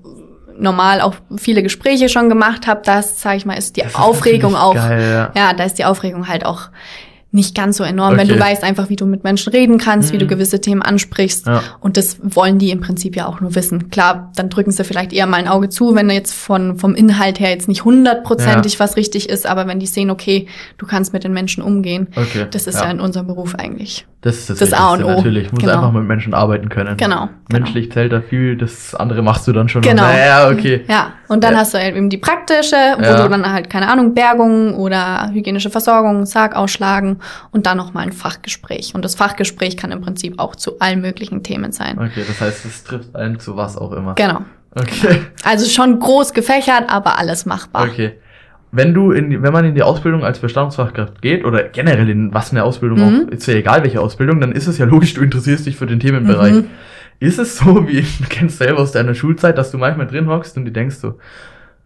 normal 0.57 1.01
auch 1.01 1.15
viele 1.37 1.63
Gespräche 1.63 2.07
schon 2.07 2.29
gemacht 2.29 2.67
habe. 2.67 2.81
Das, 2.85 3.19
sage 3.19 3.37
ich 3.37 3.45
mal, 3.47 3.55
ist 3.57 3.77
die 3.77 3.81
Das 3.81 3.91
ist 3.93 3.99
Aufregung 3.99 4.51
natürlich 4.51 4.81
auch. 4.83 4.87
Geil, 4.89 5.31
ja. 5.35 5.41
Ja, 5.47 5.53
da 5.53 5.63
ist 5.63 5.79
die 5.79 5.85
Aufregung 5.85 6.27
halt 6.27 6.45
auch 6.45 6.69
nicht 7.33 7.55
ganz 7.55 7.77
so 7.77 7.83
enorm, 7.85 8.17
wenn 8.17 8.27
du 8.27 8.33
Okay. 8.33 8.43
weißt 8.43 8.63
einfach, 8.63 8.89
wie 8.89 8.97
du 8.97 9.05
mit 9.05 9.23
Menschen 9.23 9.51
reden 9.53 9.77
kannst, 9.77 10.11
wie 10.11 10.17
du 10.17 10.25
Mhm. 10.25 10.29
gewisse 10.29 10.59
Themen 10.59 10.81
ansprichst. 10.81 11.47
Ja. 11.47 11.61
Und 11.79 11.95
das 11.95 12.17
wollen 12.21 12.57
die 12.59 12.71
im 12.71 12.81
Prinzip 12.81 13.15
ja 13.15 13.25
auch 13.25 13.39
nur 13.39 13.55
wissen. 13.55 13.89
Klar, 13.89 14.31
dann 14.35 14.49
drücken 14.49 14.71
sie 14.71 14.83
vielleicht 14.83 15.13
eher 15.13 15.27
mal 15.27 15.37
ein 15.37 15.47
Auge 15.47 15.69
zu, 15.69 15.95
wenn 15.95 16.09
jetzt 16.09 16.33
von, 16.33 16.77
vom 16.77 16.93
Inhalt 16.93 17.39
her 17.39 17.49
jetzt 17.51 17.69
nicht 17.69 17.85
hundertprozentig 17.85 18.79
was 18.81 18.97
richtig 18.97 19.29
ist, 19.29 19.47
aber 19.47 19.65
wenn 19.67 19.79
die 19.79 19.85
sehen, 19.87 20.09
okay, 20.09 20.47
du 20.77 20.85
kannst 20.85 21.13
mit 21.13 21.23
den 21.23 21.31
Menschen 21.33 21.63
umgehen, 21.63 22.07
Okay. 22.15 22.47
das 22.51 22.67
ist 22.67 22.81
ja, 22.81 22.91
in 22.91 22.99
unserem 22.99 23.27
Beruf 23.27 23.55
eigentlich. 23.55 24.05
Das 24.23 24.37
ist 24.37 24.49
das, 24.51 24.59
Das 24.59 24.73
A 24.73 24.93
und 24.93 25.03
O. 25.03 25.07
natürlich. 25.07 25.51
Muss 25.51 25.61
Genau. 25.61 25.73
einfach 25.77 25.91
mit 25.93 26.03
Menschen 26.03 26.35
arbeiten 26.35 26.69
können. 26.69 26.95
Genau, 26.97 27.29
Menschlich 27.51 27.91
zählt 27.91 28.11
da 28.11 28.21
viel, 28.21 28.55
das 28.55 28.93
andere 28.93 29.23
machst 29.23 29.47
du 29.47 29.51
dann 29.51 29.67
schon. 29.67 29.81
Genau. 29.81 30.03
Naja, 30.03 30.49
okay. 30.49 30.81
Ja, 30.87 31.13
und 31.27 31.43
dann 31.43 31.53
Ja. 31.53 31.59
hast 31.61 31.73
du 31.73 31.79
eben 31.83 32.09
die 32.09 32.17
praktische, 32.17 32.75
wo 32.99 33.03
Ja. 33.03 33.23
du 33.23 33.29
dann 33.29 33.51
halt, 33.51 33.69
keine 33.71 33.87
Ahnung, 33.89 34.13
Bergung 34.13 34.75
oder 34.75 35.31
hygienische 35.33 35.71
Versorgung, 35.71 36.25
Sarg 36.27 36.55
ausschlagen 36.55 37.17
und 37.51 37.65
dann 37.65 37.77
nochmal 37.77 38.03
ein 38.05 38.11
Fachgespräch. 38.11 38.95
Und 38.95 39.03
das 39.05 39.15
Fachgespräch 39.15 39.77
kann 39.77 39.91
im 39.91 40.01
Prinzip 40.01 40.39
auch 40.39 40.55
zu 40.55 40.79
allen 40.79 41.01
möglichen 41.01 41.43
Themen 41.43 41.71
sein. 41.71 41.97
Okay, 41.97 42.23
das 42.27 42.41
heißt, 42.41 42.65
es 42.65 42.83
trifft 42.83 43.15
einen 43.15 43.39
zu 43.39 43.55
was 43.57 43.77
auch 43.77 43.91
immer. 43.91 44.15
Genau. 44.15 44.41
Okay. 44.75 45.21
Also 45.43 45.69
schon 45.69 45.99
groß 45.99 46.33
gefächert, 46.33 46.85
aber 46.87 47.17
alles 47.17 47.45
machbar. 47.45 47.87
Okay. 47.89 48.13
Wenn 48.71 48.93
du 48.93 49.11
in, 49.11 49.43
wenn 49.43 49.51
man 49.51 49.65
in 49.65 49.75
die 49.75 49.83
Ausbildung 49.83 50.23
als 50.23 50.39
Bestandsfachkraft 50.39 51.21
geht 51.21 51.43
oder 51.43 51.63
generell 51.63 52.07
in 52.09 52.33
was 52.33 52.51
eine 52.51 52.63
Ausbildung 52.63 52.99
Mhm. 52.99 53.25
auch, 53.27 53.31
ist 53.31 53.45
ja 53.47 53.55
egal 53.55 53.83
welche 53.83 53.99
Ausbildung, 53.99 54.39
dann 54.39 54.53
ist 54.53 54.67
es 54.67 54.77
ja 54.77 54.85
logisch, 54.85 55.13
du 55.13 55.21
interessierst 55.21 55.65
dich 55.65 55.75
für 55.75 55.87
den 55.87 55.99
Themenbereich. 55.99 56.53
Mhm. 56.53 56.67
Ist 57.19 57.37
es 57.37 57.57
so, 57.57 57.87
wie 57.89 58.01
du 58.19 58.27
kennst 58.29 58.59
selber 58.59 58.79
aus 58.79 58.93
deiner 58.93 59.13
Schulzeit, 59.13 59.57
dass 59.57 59.71
du 59.71 59.77
manchmal 59.77 60.07
drin 60.07 60.27
hockst 60.27 60.55
und 60.55 60.63
dir 60.63 60.71
denkst 60.71 60.95
so, 60.95 61.17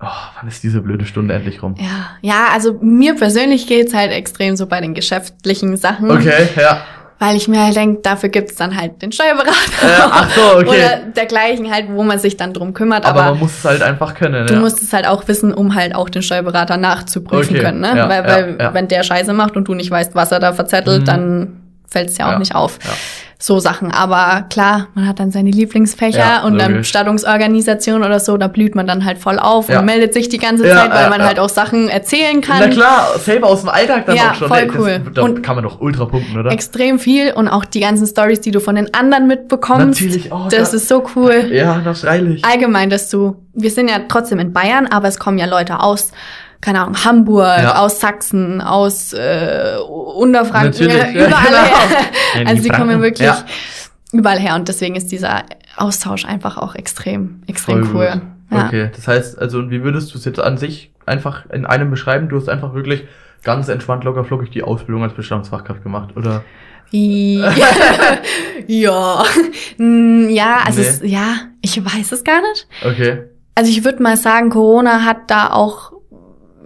oh, 0.05 0.09
wann 0.39 0.47
ist 0.47 0.63
diese 0.63 0.81
blöde 0.81 1.05
Stunde 1.05 1.33
endlich 1.33 1.61
rum? 1.63 1.75
Ja, 1.79 2.11
ja, 2.21 2.47
also 2.53 2.77
mir 2.81 3.15
persönlich 3.15 3.67
geht's 3.67 3.93
halt 3.93 4.11
extrem 4.11 4.55
so 4.55 4.67
bei 4.67 4.79
den 4.81 4.93
geschäftlichen 4.93 5.77
Sachen. 5.77 6.09
Okay, 6.11 6.47
ja. 6.55 6.81
Weil 7.17 7.37
ich 7.37 7.47
mir 7.47 7.63
halt 7.63 7.77
denke, 7.77 8.01
dafür 8.01 8.27
gibt's 8.27 8.55
dann 8.55 8.75
halt 8.75 9.01
den 9.01 9.11
Steuerberater. 9.13 9.51
Äh, 9.81 9.87
ach 10.01 10.29
so, 10.31 10.57
okay. 10.57 10.67
Oder 10.67 10.97
dergleichen 11.15 11.71
halt, 11.71 11.85
wo 11.89 12.03
man 12.03 12.19
sich 12.19 12.35
dann 12.35 12.51
drum 12.51 12.73
kümmert. 12.73 13.05
Aber, 13.05 13.21
Aber, 13.21 13.31
man 13.31 13.39
muss 13.39 13.57
es 13.59 13.63
halt 13.65 13.81
einfach 13.81 14.15
können. 14.15 14.45
du 14.47 14.53
ja. 14.55 14.59
musst 14.59 14.81
es 14.81 14.91
halt 14.91 15.07
auch 15.07 15.25
wissen, 15.29 15.53
um 15.53 15.75
halt 15.75 15.95
auch 15.95 16.09
den 16.09 16.21
Steuerberater 16.23 16.75
nachzuprüfen 16.75 17.55
Okay, 17.55 17.63
können. 17.63 17.79
Ne? 17.79 17.93
ja, 17.95 18.09
weil 18.09 18.23
ja, 18.23 18.59
weil 18.59 18.73
wenn 18.73 18.87
der 18.89 19.03
Scheiße 19.03 19.31
macht 19.31 19.55
und 19.55 19.65
du 19.69 19.73
nicht 19.75 19.89
weißt, 19.89 20.13
was 20.13 20.31
er 20.33 20.39
da 20.41 20.51
verzettelt, 20.51 21.01
Mhm. 21.01 21.05
dann 21.05 21.61
fällt's 21.89 22.17
ja 22.17 22.33
auch 22.33 22.37
nicht 22.39 22.53
auf. 22.53 22.79
ja. 22.83 22.91
So 23.37 23.59
Sachen. 23.59 23.91
Aber 23.91 24.45
klar, 24.49 24.87
man 24.95 25.07
hat 25.07 25.19
dann 25.19 25.29
seine 25.29 25.51
Lieblingsfächer 25.51 26.17
Ja, 26.17 26.43
und 26.43 26.57
dann 26.57 26.71
logisch. 26.71 26.87
Bestattungsorganisation 26.87 28.03
oder 28.03 28.19
so, 28.19 28.37
da 28.37 28.47
blüht 28.47 28.75
man 28.75 28.87
dann 28.87 29.03
halt 29.03 29.17
voll 29.17 29.39
auf 29.39 29.67
Ja. 29.69 29.79
und 29.79 29.85
meldet 29.85 30.13
sich 30.13 30.29
die 30.29 30.37
ganze 30.37 30.65
Ja, 30.67 30.75
Zeit, 30.75 30.91
weil 30.91 31.09
man 31.09 31.21
halt 31.21 31.39
auch 31.39 31.49
Sachen 31.49 31.89
erzählen 31.89 32.39
kann. 32.41 32.57
Na 32.61 32.67
klar, 32.69 33.07
selber 33.19 33.47
aus 33.47 33.59
dem 33.61 33.69
Alltag 33.69 34.05
dann 34.05 34.15
Ja, 34.15 34.31
auch 34.31 34.35
schon. 34.35 34.47
voll 34.47 34.57
ey, 34.59 34.67
das, 34.67 34.75
cool. 34.77 35.01
Da 35.13 35.21
Und- 35.21 35.43
kann 35.43 35.55
man 35.55 35.63
doch 35.65 35.81
ultra 35.81 36.05
pumpen, 36.05 36.37
oder? 36.39 36.51
extrem 36.51 36.97
viel 36.97 37.33
und 37.33 37.47
auch 37.49 37.65
die 37.65 37.81
ganzen 37.81 38.07
Stories, 38.07 38.39
die 38.41 38.51
du 38.51 38.59
von 38.61 38.75
den 38.75 38.93
anderen 38.93 39.27
mitbekommst. 39.27 40.01
Natürlich, 40.01 40.31
oh 40.31 40.47
das 40.49 40.73
ist 40.73 40.87
so 40.87 41.03
cool. 41.15 41.49
Ja, 41.51 41.81
na 41.83 41.93
freilich. 41.93 42.43
Allgemein, 42.45 42.89
dass 42.89 43.09
du, 43.09 43.35
wir 43.53 43.69
sind 43.69 43.89
ja 43.89 43.97
trotzdem 44.07 44.39
in 44.39 44.53
Bayern, 44.53 44.87
aber 44.87 45.07
es 45.09 45.19
kommen 45.19 45.37
ja 45.37 45.45
Leute 45.45 45.81
aus, 45.81 46.11
keine 46.61 46.81
Ahnung, 46.81 47.03
Hamburg, 47.05 47.59
Ja. 47.63 47.75
aus 47.79 47.99
Sachsen, 47.99 48.61
aus 48.61 49.13
äh, 49.13 49.75
Unterfranken, 49.87 50.83
überall 50.85 51.13
genau. 51.13 51.37
her. 51.37 51.67
Ja, 52.41 52.45
Also 52.47 52.63
die 52.63 52.69
kommen 52.69 53.01
wirklich 53.01 53.27
Ja. 53.27 53.45
überall 54.11 54.39
her 54.39 54.55
und 54.55 54.67
deswegen 54.67 54.95
ist 54.95 55.11
dieser 55.11 55.43
Austausch 55.77 56.25
einfach 56.25 56.57
auch 56.57 56.75
extrem, 56.75 57.41
extrem 57.47 57.83
Voll 57.85 58.07
cool. 58.11 58.21
Okay, 58.51 58.89
das 58.95 59.07
heißt, 59.07 59.39
also 59.39 59.69
wie 59.71 59.83
würdest 59.83 60.13
du 60.13 60.17
es 60.17 60.25
jetzt 60.25 60.39
an 60.39 60.57
sich 60.57 60.91
einfach 61.05 61.49
in 61.49 61.65
einem 61.65 61.89
beschreiben? 61.89 62.29
Du 62.29 62.37
hast 62.37 62.47
einfach 62.47 62.73
wirklich 62.73 63.03
ganz 63.43 63.67
entspannt, 63.67 64.03
locker, 64.03 64.23
flockig 64.23 64.49
die 64.51 64.63
Ausbildung 64.63 65.03
als 65.03 65.13
Bestandsfachkraft 65.13 65.83
gemacht, 65.83 66.15
oder? 66.15 66.43
Ja, 66.91 67.51
ja, 68.67 69.23
Mm, 69.77 70.29
ja, 70.29 70.57
also 70.65 70.81
Nee. 70.81 70.87
es, 70.87 71.01
ja, 71.03 71.35
ich 71.61 71.83
weiß 71.83 72.11
es 72.11 72.23
gar 72.23 72.41
nicht. 72.41 72.67
Okay. 72.83 73.23
Also 73.55 73.69
ich 73.71 73.83
würde 73.83 74.01
mal 74.03 74.15
sagen, 74.17 74.49
Corona 74.49 75.03
hat 75.03 75.29
da 75.29 75.49
auch, 75.51 75.91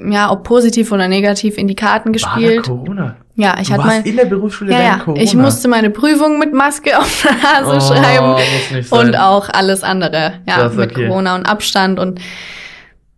ja, 0.08 0.32
ob 0.32 0.44
positiv 0.44 0.92
oder 0.92 1.08
negativ 1.08 1.58
in 1.58 1.68
die 1.68 1.76
Karten 1.76 2.10
War 2.10 2.14
gespielt. 2.14 2.66
Corona? 2.66 3.16
Ja, 3.36 3.56
ich 3.62 3.72
hatte 3.72 3.86
mal, 3.86 4.02
in 4.06 4.18
der 4.18 4.26
Berufsschule 4.26 4.72
ja, 4.74 4.82
ja, 4.82 4.98
Corona. 4.98 5.22
ich 5.24 5.34
musste 5.34 5.68
meine 5.70 5.90
Prüfung 5.90 6.40
mit 6.40 6.54
Maske 6.54 6.92
auf 7.00 7.26
der 7.26 7.62
Nase 7.64 7.78
oh, 7.78 7.96
schreiben 7.96 8.36
und 8.92 9.18
auch 9.18 9.50
alles 9.50 9.84
andere, 9.84 10.34
ja, 10.46 10.56
Krass, 10.56 10.74
mit 10.76 10.92
okay. 10.92 11.08
Corona 11.08 11.36
und 11.36 11.46
Abstand 11.46 12.00
und 12.00 12.20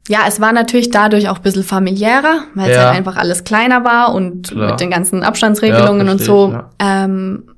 ja, 0.08 0.20
es 0.28 0.42
war 0.42 0.52
natürlich 0.52 0.90
dadurch 0.92 1.30
auch 1.30 1.38
ein 1.38 1.42
bisschen 1.44 1.64
familiärer, 1.64 2.42
weil 2.56 2.70
es 2.70 2.76
Ja. 2.76 2.86
halt 2.88 2.98
einfach 2.98 3.18
alles 3.18 3.44
kleiner 3.44 3.84
war 3.84 4.14
und 4.14 4.50
Klar. 4.50 4.72
mit 4.72 4.80
den 4.80 4.90
ganzen 4.92 5.24
Abstandsregelungen 5.24 6.06
Ja, 6.08 6.12
und 6.12 6.22
so. 6.22 6.50
ich, 6.54 6.86
ähm, 6.86 7.44
Trotzdem. 7.46 7.56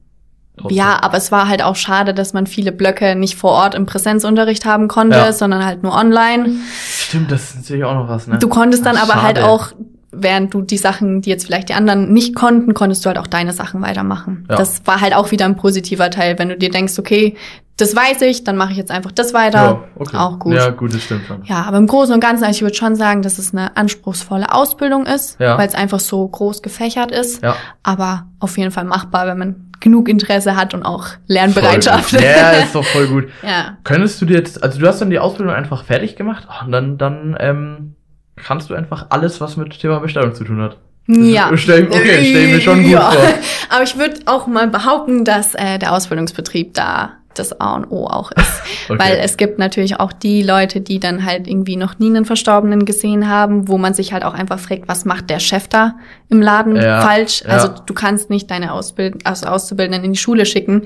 Ja, 0.70 1.00
aber 1.02 1.18
es 1.18 1.32
war 1.32 1.48
halt 1.50 1.64
auch 1.64 1.76
schade, 1.76 2.14
dass 2.14 2.34
man 2.34 2.46
viele 2.48 2.72
Blöcke 2.72 3.16
nicht 3.16 3.36
vor 3.36 3.52
Ort 3.52 3.76
im 3.76 3.86
Präsenzunterricht 3.86 4.66
haben 4.66 4.88
konnte, 4.88 5.18
Ja. 5.18 5.34
sondern 5.34 5.66
halt 5.66 5.84
nur 5.84 5.94
online. 5.94 6.52
Stimmt, 6.88 7.32
das 7.32 7.50
ist 7.52 7.56
natürlich 7.58 7.84
auch 7.84 7.96
noch 7.96 8.08
was, 8.08 8.28
ne? 8.28 8.38
Du 8.38 8.48
konntest 8.48 8.86
dann 8.86 8.96
Ach, 8.98 9.10
aber 9.10 9.22
halt 9.24 9.38
schade. 9.38 9.50
auch, 9.50 9.68
während 10.12 10.54
du 10.54 10.62
die 10.62 10.78
Sachen, 10.78 11.22
die 11.22 11.32
jetzt 11.32 11.46
vielleicht 11.46 11.70
die 11.70 11.74
anderen 11.74 12.14
nicht 12.14 12.36
konnten, 12.36 12.76
konntest 12.76 13.04
du 13.04 13.08
halt 13.08 13.18
auch 13.18 13.26
deine 13.28 13.52
Sachen 13.52 13.82
weitermachen. 13.82 14.46
Ja. 14.50 14.56
Das 14.58 14.86
war 14.86 15.02
halt 15.02 15.16
auch 15.16 15.32
wieder 15.32 15.46
ein 15.46 15.56
positiver 15.56 16.12
Teil, 16.12 16.38
wenn 16.38 16.50
du 16.50 16.58
dir 16.58 16.70
denkst, 16.70 17.00
okay, 17.00 17.36
das 17.78 17.96
weiß 17.96 18.22
ich, 18.22 18.44
dann 18.44 18.56
mache 18.56 18.72
ich 18.74 18.78
jetzt 18.78 18.92
einfach 18.92 19.12
das 19.12 19.34
weiter. 19.34 19.58
Ja, 19.64 19.84
okay. 19.98 20.16
Auch 20.18 20.38
gut. 20.38 20.54
Ja, 20.54 20.70
gut, 20.70 20.94
das 20.94 21.02
stimmt 21.02 21.26
schon. 21.26 21.42
Ja, 21.46 21.64
aber 21.64 21.78
im 21.78 21.88
Großen 21.88 22.14
und 22.14 22.20
Ganzen, 22.20 22.44
also 22.44 22.56
ich 22.56 22.62
würde 22.62 22.76
schon 22.76 22.96
sagen, 22.96 23.24
dass 23.24 23.40
es 23.40 23.52
eine 23.52 23.76
anspruchsvolle 23.76 24.54
Ausbildung 24.54 25.08
ist, 25.08 25.40
Ja. 25.40 25.58
weil 25.58 25.68
es 25.68 25.74
einfach 25.74 26.00
so 26.00 26.28
groß 26.28 26.62
gefächert 26.62 27.10
ist. 27.12 27.42
Ja. 27.42 27.56
Aber 27.82 28.28
auf 28.40 28.60
jeden 28.60 28.70
Fall 28.70 28.84
machbar, 28.86 29.26
wenn 29.26 29.40
man 29.40 29.72
genug 29.84 30.10
Interesse 30.10 30.56
hat 30.56 30.74
und 30.74 30.84
auch 30.84 31.10
Lernbereitschaft. 31.28 32.14
Ja, 32.14 32.52
ist 32.64 32.74
doch 32.74 32.86
voll 32.86 33.08
gut. 33.08 33.26
ja. 33.44 33.78
Könntest 33.84 34.20
du 34.22 34.26
dir 34.26 34.38
jetzt, 34.38 34.64
also 34.64 34.80
du 34.80 34.88
hast 34.88 35.00
dann 35.00 35.12
die 35.12 35.20
Ausbildung 35.20 35.54
einfach 35.54 35.84
fertig 35.84 36.16
gemacht 36.16 36.48
und 36.66 36.72
dann, 36.72 36.98
dann 36.98 37.38
ähm, 37.40 37.96
kannst 38.36 38.70
du 38.70 38.74
einfach 38.74 39.08
alles, 39.10 39.42
was 39.42 39.58
mit 39.58 39.78
Thema 39.80 40.00
Bestellung 40.00 40.34
zu 40.34 40.44
tun 40.44 40.62
hat. 40.62 40.78
Ja. 41.08 41.52
Stell, 41.58 41.88
okay, 41.88 42.24
stell 42.24 42.48
mir 42.48 42.62
schon 42.62 42.84
gut 42.84 42.94
ja. 42.94 43.12
vor. 43.12 43.24
Aber 43.70 43.84
ich 43.84 43.98
würde 43.98 44.22
auch 44.26 44.48
mal 44.48 44.68
behaupten, 44.68 45.26
dass 45.26 45.54
äh, 45.54 45.78
der 45.78 45.92
Ausbildungsbetrieb 45.94 46.74
da 46.74 47.18
das 47.40 47.60
A 47.60 47.76
und 47.76 47.92
O 47.92 48.08
auch 48.08 48.32
ist. 48.32 48.44
Okay. 48.90 49.00
Weil 49.00 49.18
es 49.24 49.38
gibt 49.38 49.60
natürlich 49.60 50.00
auch 50.02 50.12
die 50.12 50.44
Leute, 50.44 50.82
die 50.82 51.00
dann 51.00 51.24
halt 51.26 51.48
irgendwie 51.48 51.78
noch 51.78 52.00
nie 52.00 52.08
einen 52.08 52.26
Verstorbenen 52.26 52.84
gesehen 52.84 53.30
haben, 53.30 53.70
wo 53.70 53.78
man 53.78 53.94
sich 53.94 54.12
halt 54.12 54.26
auch 54.26 54.34
einfach 54.34 54.60
fragt, 54.60 54.88
was 54.90 55.06
macht 55.06 55.30
der 55.30 55.40
Chef 55.40 55.70
da 55.70 55.96
im 56.28 56.42
Laden 56.42 56.76
Ja, 56.76 57.00
falsch? 57.00 57.44
ja. 57.46 57.52
Also 57.54 57.70
du 57.86 57.94
kannst 57.94 58.30
nicht 58.30 58.52
deine 58.52 58.74
Ausbild 58.74 59.26
also 59.26 59.46
Auszubildenden 59.48 60.04
in 60.04 60.12
die 60.14 60.20
Schule 60.20 60.46
schicken, 60.46 60.84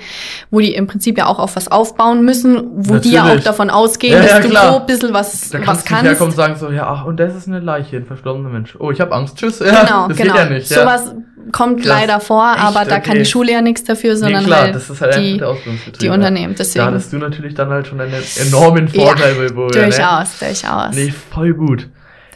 wo 0.51 0.59
die 0.59 0.75
im 0.75 0.85
Prinzip 0.85 1.17
ja 1.17 1.25
auch 1.25 1.39
auf 1.39 1.55
was 1.55 1.71
aufbauen 1.71 2.23
müssen, 2.23 2.67
wo 2.75 2.97
die 2.97 3.11
ja 3.13 3.21
auch 3.21 3.25
Natürlich. 3.25 3.45
davon 3.45 3.69
ausgehen, 3.71 4.13
Ja, 4.13 4.21
dass 4.27 4.41
du 4.41 4.49
klar. 4.49 4.71
grob 4.73 4.81
ein 4.81 4.85
bisschen 4.87 5.13
was, 5.13 5.49
Da 5.49 5.57
was 5.59 5.65
kannst 5.65 5.81
nicht 5.85 5.89
kannst. 5.89 6.05
herkommen 6.05 6.29
und 6.31 6.35
sagen 6.37 6.55
so, 6.55 6.69
ja, 6.69 6.85
ach, 6.87 7.05
und 7.05 7.17
das 7.19 7.35
ist 7.35 7.47
eine 7.47 7.59
Leiche, 7.59 7.97
ein 7.97 8.05
verstorbener 8.05 8.49
Mensch. 8.49 8.75
Oh, 8.79 8.91
ich 8.91 9.01
habe 9.01 9.13
Angst, 9.15 9.37
tschüss. 9.37 9.59
Ja, 9.65 9.83
Genau, 9.85 10.07
das 10.07 10.17
genau. 10.17 10.33
geht 10.33 10.43
ja 10.43 10.49
nicht. 10.49 10.69
Ja. 10.69 10.81
Sowas 10.81 11.15
kommt 11.51 11.77
Krass. 11.81 11.87
leider 11.87 12.19
vor, 12.19 12.51
Echt? 12.53 12.63
aber 12.63 12.85
da 12.85 12.99
kann 12.99 13.11
Okay. 13.11 13.19
die 13.19 13.25
Schule 13.25 13.51
ja 13.51 13.61
nichts 13.61 13.83
dafür, 13.83 14.13
nee, 14.13 14.19
sondern 14.19 14.45
klar, 14.45 14.61
halt, 14.63 14.75
das 14.75 14.89
ist 14.89 15.01
halt 15.01 15.15
die, 15.17 15.41
die 15.99 16.05
ja. 16.05 16.13
Unternehmen. 16.13 16.53
Da 16.53 16.57
Deswegen 16.59 16.85
hattest 16.85 17.13
du 17.13 17.17
natürlich 17.17 17.53
dann 17.55 17.69
halt 17.69 17.87
schon 17.87 17.99
einen 18.01 18.13
enormen 18.47 18.87
Vorteil, 18.87 19.35
Ja, 19.35 19.41
bei 19.47 19.53
Boja, 19.53 19.75
ne? 19.81 19.83
durchaus, 19.89 20.39
durchaus. 20.39 20.95
Nee, 20.95 21.13
voll 21.31 21.53
gut. 21.53 21.87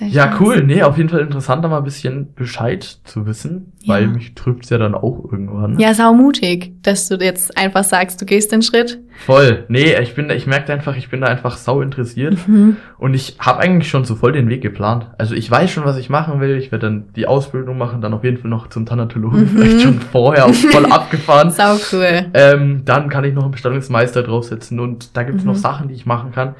Ja, 0.09 0.35
cool. 0.39 0.63
Nee, 0.63 0.83
auf 0.83 0.97
jeden 0.97 1.09
Fall 1.09 1.19
interessant, 1.19 1.63
da 1.63 1.67
mal 1.69 1.77
ein 1.77 1.83
bisschen 1.83 2.33
Bescheid 2.33 2.83
zu 3.03 3.25
wissen, 3.25 3.73
Ja. 3.83 3.93
weil 3.95 4.07
mich 4.07 4.33
trübt's 4.35 4.69
ja 4.69 4.77
dann 4.77 4.95
auch 4.95 5.23
irgendwann. 5.31 5.77
Ja, 5.79 5.93
saumutig, 5.93 6.73
dass 6.81 7.07
du 7.07 7.15
jetzt 7.15 7.57
einfach 7.57 7.83
sagst, 7.83 8.21
du 8.21 8.25
gehst 8.25 8.51
den 8.51 8.61
Schritt. 8.61 8.99
Voll. 9.25 9.65
Nee, 9.67 9.95
ich 10.01 10.15
bin 10.15 10.27
da, 10.27 10.33
ich 10.33 10.47
merke 10.47 10.73
einfach, 10.73 10.95
ich 10.97 11.09
bin 11.09 11.21
da 11.21 11.27
einfach 11.27 11.57
sau 11.57 11.81
interessiert 11.81 12.35
Mhm. 12.47 12.77
und 12.97 13.13
ich 13.13 13.35
habe 13.39 13.59
eigentlich 13.59 13.89
schon 13.89 14.03
so 14.05 14.15
voll 14.15 14.31
den 14.31 14.49
Weg 14.49 14.61
geplant. 14.61 15.07
Also 15.17 15.35
ich 15.35 15.49
weiß 15.51 15.69
schon, 15.69 15.85
was 15.85 15.97
ich 15.97 16.09
machen 16.09 16.39
will. 16.39 16.57
Ich 16.57 16.71
werde 16.71 16.87
dann 16.87 17.09
die 17.15 17.27
Ausbildung 17.27 17.77
machen, 17.77 18.01
dann 18.01 18.13
auf 18.13 18.23
jeden 18.23 18.37
Fall 18.37 18.49
noch 18.49 18.67
zum 18.67 18.85
Thanatologen, 18.85 19.41
Mhm. 19.41 19.47
vielleicht 19.49 19.81
schon 19.81 19.99
vorher 20.01 20.45
auch 20.47 20.53
voll 20.53 20.85
abgefahren. 20.91 21.51
Sau 21.51 21.75
cool. 21.91 22.25
Ähm, 22.33 22.81
dann 22.85 23.09
kann 23.09 23.23
ich 23.23 23.33
noch 23.35 23.43
einen 23.43 23.51
Bestattungsmeister 23.51 24.23
draufsetzen 24.23 24.79
und 24.79 25.15
da 25.15 25.23
gibt's 25.23 25.43
Mhm. 25.43 25.49
noch 25.51 25.55
Sachen, 25.57 25.87
die 25.89 25.93
ich 25.93 26.05
machen 26.05 26.31
kann. 26.31 26.55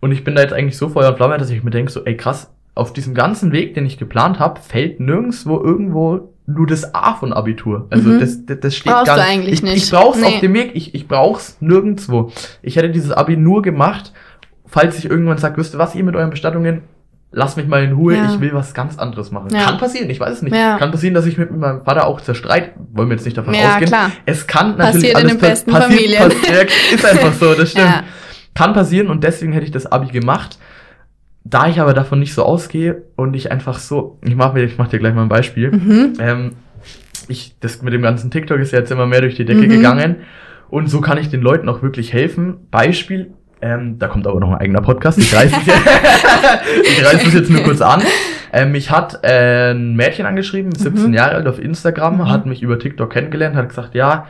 Und 0.00 0.10
ich 0.10 0.24
bin 0.24 0.34
da 0.34 0.42
jetzt 0.42 0.52
eigentlich 0.52 0.76
so 0.76 0.88
Feuer 0.88 1.10
und 1.10 1.16
Flamme, 1.16 1.38
dass 1.38 1.50
ich 1.50 1.62
mir 1.62 1.70
denke, 1.70 1.92
so, 1.92 2.04
ey 2.04 2.16
krass, 2.16 2.52
auf 2.74 2.92
diesem 2.92 3.14
ganzen 3.14 3.52
Weg, 3.52 3.74
den 3.74 3.84
ich 3.86 3.98
geplant 3.98 4.38
habe, 4.38 4.60
fällt 4.60 4.98
nirgendwo 5.00 5.60
irgendwo 5.62 6.30
nur 6.46 6.66
das 6.66 6.94
A 6.94 7.14
von 7.14 7.32
Abitur. 7.32 7.86
Also 7.90 8.08
Mhm. 8.08 8.20
das, 8.20 8.44
das, 8.46 8.60
das 8.60 8.76
steht 8.76 8.92
Brauchst 8.92 9.06
gar 9.06 9.16
du 9.16 9.22
eigentlich 9.22 9.54
ich, 9.54 9.62
nicht. 9.62 9.76
Ich 9.76 9.90
brauch's 9.90 10.18
Nee. 10.18 10.26
auf 10.26 10.40
dem 10.40 10.54
Weg, 10.54 10.70
ich, 10.74 10.94
ich 10.94 11.06
brauch's 11.06 11.56
nirgendwo. 11.60 12.32
Ich 12.62 12.76
hätte 12.76 12.90
dieses 12.90 13.12
Abi 13.12 13.36
nur 13.36 13.62
gemacht, 13.62 14.12
falls 14.66 14.98
ich 14.98 15.04
irgendwann 15.08 15.38
sage, 15.38 15.56
wisst 15.58 15.74
ihr 15.74 15.78
was, 15.78 15.94
ihr 15.94 16.02
mit 16.02 16.16
euren 16.16 16.30
Bestattungen, 16.30 16.82
lasst 17.30 17.56
mich 17.56 17.66
mal 17.68 17.84
in 17.84 17.92
Ruhe, 17.92 18.16
Ja. 18.16 18.32
ich 18.34 18.40
will 18.40 18.52
was 18.54 18.74
ganz 18.74 18.98
anderes 18.98 19.30
machen. 19.30 19.48
Ja. 19.52 19.64
Kann 19.64 19.78
passieren, 19.78 20.10
ich 20.10 20.18
weiß 20.18 20.32
es 20.36 20.42
nicht. 20.42 20.54
Ja. 20.56 20.78
Kann 20.78 20.90
passieren, 20.90 21.14
dass 21.14 21.26
ich 21.26 21.38
mit 21.38 21.54
meinem 21.56 21.84
Vater 21.84 22.06
auch 22.06 22.20
zerstreit, 22.20 22.72
wollen 22.92 23.08
wir 23.08 23.16
jetzt 23.16 23.24
nicht 23.24 23.36
davon 23.38 23.54
Ja, 23.54 23.72
ausgehen. 23.74 23.86
klar. 23.88 24.10
Es 24.26 24.46
kann 24.46 24.76
natürlich 24.76 24.94
Passiert 24.94 25.12
in 25.12 25.16
alles 25.18 25.32
den 25.32 25.40
pa- 25.40 25.46
besten 25.46 25.70
passiert, 25.70 25.92
Familien. 25.92 26.22
pass- 26.22 26.48
ja, 26.50 26.94
ist 26.94 27.06
einfach 27.06 27.32
so, 27.34 27.54
das 27.54 27.70
stimmt. 27.70 28.04
Kann 28.54 28.72
passieren 28.74 29.08
und 29.08 29.22
deswegen 29.24 29.52
hätte 29.52 29.64
ich 29.66 29.70
das 29.72 29.86
Abi 29.90 30.08
gemacht. 30.10 30.58
Da 31.44 31.66
ich 31.68 31.80
aber 31.80 31.92
davon 31.94 32.20
nicht 32.20 32.34
so 32.34 32.44
ausgehe 32.44 33.02
und 33.16 33.34
ich 33.34 33.50
einfach 33.50 33.78
so, 33.78 34.18
ich 34.24 34.36
mach 34.36 34.52
mir, 34.54 34.62
ich 34.62 34.78
mach 34.78 34.88
dir 34.88 34.98
gleich 34.98 35.14
mal 35.14 35.22
ein 35.22 35.28
Beispiel. 35.28 35.72
Mhm. 35.72 36.12
Ähm, 36.20 36.52
ich, 37.28 37.56
das 37.60 37.82
mit 37.82 37.92
dem 37.92 38.02
ganzen 38.02 38.30
TikTok 38.30 38.58
ist 38.60 38.72
ja 38.72 38.78
jetzt 38.78 38.90
immer 38.92 39.06
mehr 39.06 39.20
durch 39.20 39.34
die 39.36 39.44
Decke 39.44 39.62
Mhm. 39.62 39.68
gegangen. 39.70 40.16
Und 40.70 40.88
so 40.88 41.00
kann 41.00 41.18
ich 41.18 41.28
den 41.28 41.42
Leuten 41.42 41.68
auch 41.68 41.82
wirklich 41.82 42.12
helfen. 42.12 42.66
Beispiel, 42.70 43.32
ähm, 43.60 43.98
da 43.98 44.08
kommt 44.08 44.26
aber 44.26 44.40
noch 44.40 44.50
ein 44.52 44.58
eigener 44.58 44.80
Podcast. 44.82 45.18
Ich 45.18 45.34
reiß 45.34 45.52
es 45.52 45.66
jetzt, 45.66 45.80
ich 46.98 47.04
reiß 47.04 47.26
es 47.26 47.34
jetzt 47.34 47.50
nur 47.50 47.62
kurz 47.62 47.80
an. 47.80 48.02
Ähm, 48.52 48.72
mich 48.72 48.90
hat 48.90 49.20
äh, 49.22 49.72
ein 49.72 49.94
Mädchen 49.96 50.26
angeschrieben, 50.26 50.72
17 50.74 51.08
Mhm. 51.08 51.14
Jahre 51.14 51.34
alt 51.36 51.46
auf 51.46 51.58
Instagram, 51.58 52.28
hat 52.30 52.46
mich 52.46 52.62
über 52.62 52.78
TikTok 52.78 53.10
kennengelernt, 53.10 53.56
hat 53.56 53.68
gesagt, 53.68 53.94
ja, 53.94 54.26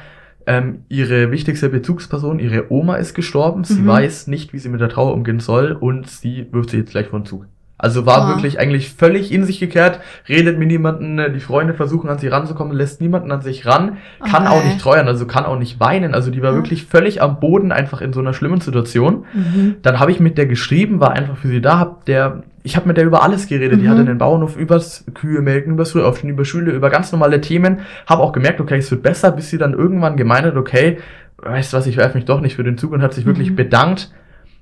ähm, 0.47 0.85
ihre 0.89 1.31
wichtigste 1.31 1.69
Bezugsperson, 1.69 2.39
ihre 2.39 2.71
Oma 2.73 2.97
ist 2.97 3.15
gestorben. 3.15 3.65
Sie 3.65 3.81
Mhm. 3.83 3.87
weiß 3.87 4.27
nicht, 4.27 4.53
wie 4.53 4.59
sie 4.59 4.69
mit 4.69 4.81
der 4.81 4.89
Trauer 4.89 5.15
umgehen 5.15 5.41
soll 5.41 5.73
und 5.73 6.09
sie 6.09 6.47
wirft 6.53 6.71
sich 6.71 6.81
jetzt 6.81 6.91
gleich 6.91 7.09
vor 7.09 7.21
den 7.21 7.27
Zug. 7.27 7.47
Also 7.79 8.07
war 8.07 8.23
Ah. 8.23 8.29
wirklich 8.29 8.61
eigentlich 8.61 8.91
völlig 8.93 9.33
in 9.33 9.45
sich 9.45 9.59
gekehrt, 9.59 9.99
redet 10.29 10.57
mit 10.57 10.69
niemanden, 10.69 11.21
die 11.35 11.41
Freunde 11.41 11.75
versuchen 11.75 12.09
an 12.09 12.19
sie 12.19 12.29
ranzukommen, 12.29 12.73
lässt 12.77 13.01
niemanden 13.01 13.33
an 13.33 13.43
sich 13.43 13.67
ran, 13.67 13.97
kann 14.21 14.47
Okay. 14.47 14.55
auch 14.57 14.65
nicht 14.65 14.81
treuern, 14.81 15.09
also 15.09 15.27
kann 15.27 15.45
auch 15.45 15.59
nicht 15.59 15.81
weinen. 15.81 16.15
Also 16.15 16.31
die 16.31 16.43
war 16.43 16.51
Ja. 16.51 16.57
wirklich 16.57 16.85
völlig 16.85 17.21
am 17.21 17.41
Boden, 17.41 17.73
einfach 17.73 18.01
in 18.01 18.13
so 18.13 18.21
einer 18.21 18.35
schlimmen 18.35 18.61
Situation. 18.61 19.25
Mhm. 19.35 19.77
Dann 19.83 19.99
habe 19.99 20.13
ich 20.13 20.21
mit 20.21 20.39
der 20.39 20.47
geschrieben, 20.47 21.01
war 21.01 21.11
einfach 21.13 21.37
für 21.37 21.49
sie 21.49 21.61
da, 21.61 21.81
hab 21.81 22.05
der, 22.05 22.45
ich 22.63 22.77
habe 22.77 22.87
mit 22.89 22.97
der 22.97 23.05
über 23.05 23.23
alles 23.23 23.47
geredet. 23.49 23.81
Die 23.81 23.85
Mhm. 23.85 23.91
hatte 23.91 24.05
den 24.05 24.19
Bauernhof 24.19 24.57
übers 24.57 25.05
Kühe 25.15 25.41
melken, 25.41 25.73
übers 25.73 25.91
Frühaufstehen, 25.93 26.31
über 26.31 26.45
Schule, 26.45 26.73
über 26.73 26.91
ganz 26.91 27.11
normale 27.13 27.41
Themen. 27.41 27.81
Habe 28.07 28.23
auch 28.23 28.33
gemerkt, 28.33 28.61
okay, 28.61 28.77
es 28.79 28.91
wird 28.91 29.03
besser, 29.03 29.33
bis 29.33 29.51
sie 29.51 29.59
dann 29.59 29.73
irgendwann 29.73 30.17
gemeint 30.17 30.47
hat, 30.47 30.57
okay, 30.57 30.99
weißt 31.39 31.73
du 31.73 31.77
was, 31.77 31.87
ich 31.87 31.97
werfe 31.97 32.17
mich 32.17 32.25
doch 32.25 32.41
nicht 32.41 32.55
für 32.57 32.63
den 32.65 32.79
Zug 32.79 32.93
und 32.93 33.03
hat 33.03 33.15
sich 33.15 33.27
wirklich 33.27 33.51
Mhm. 33.51 33.57
bedankt, 33.57 34.13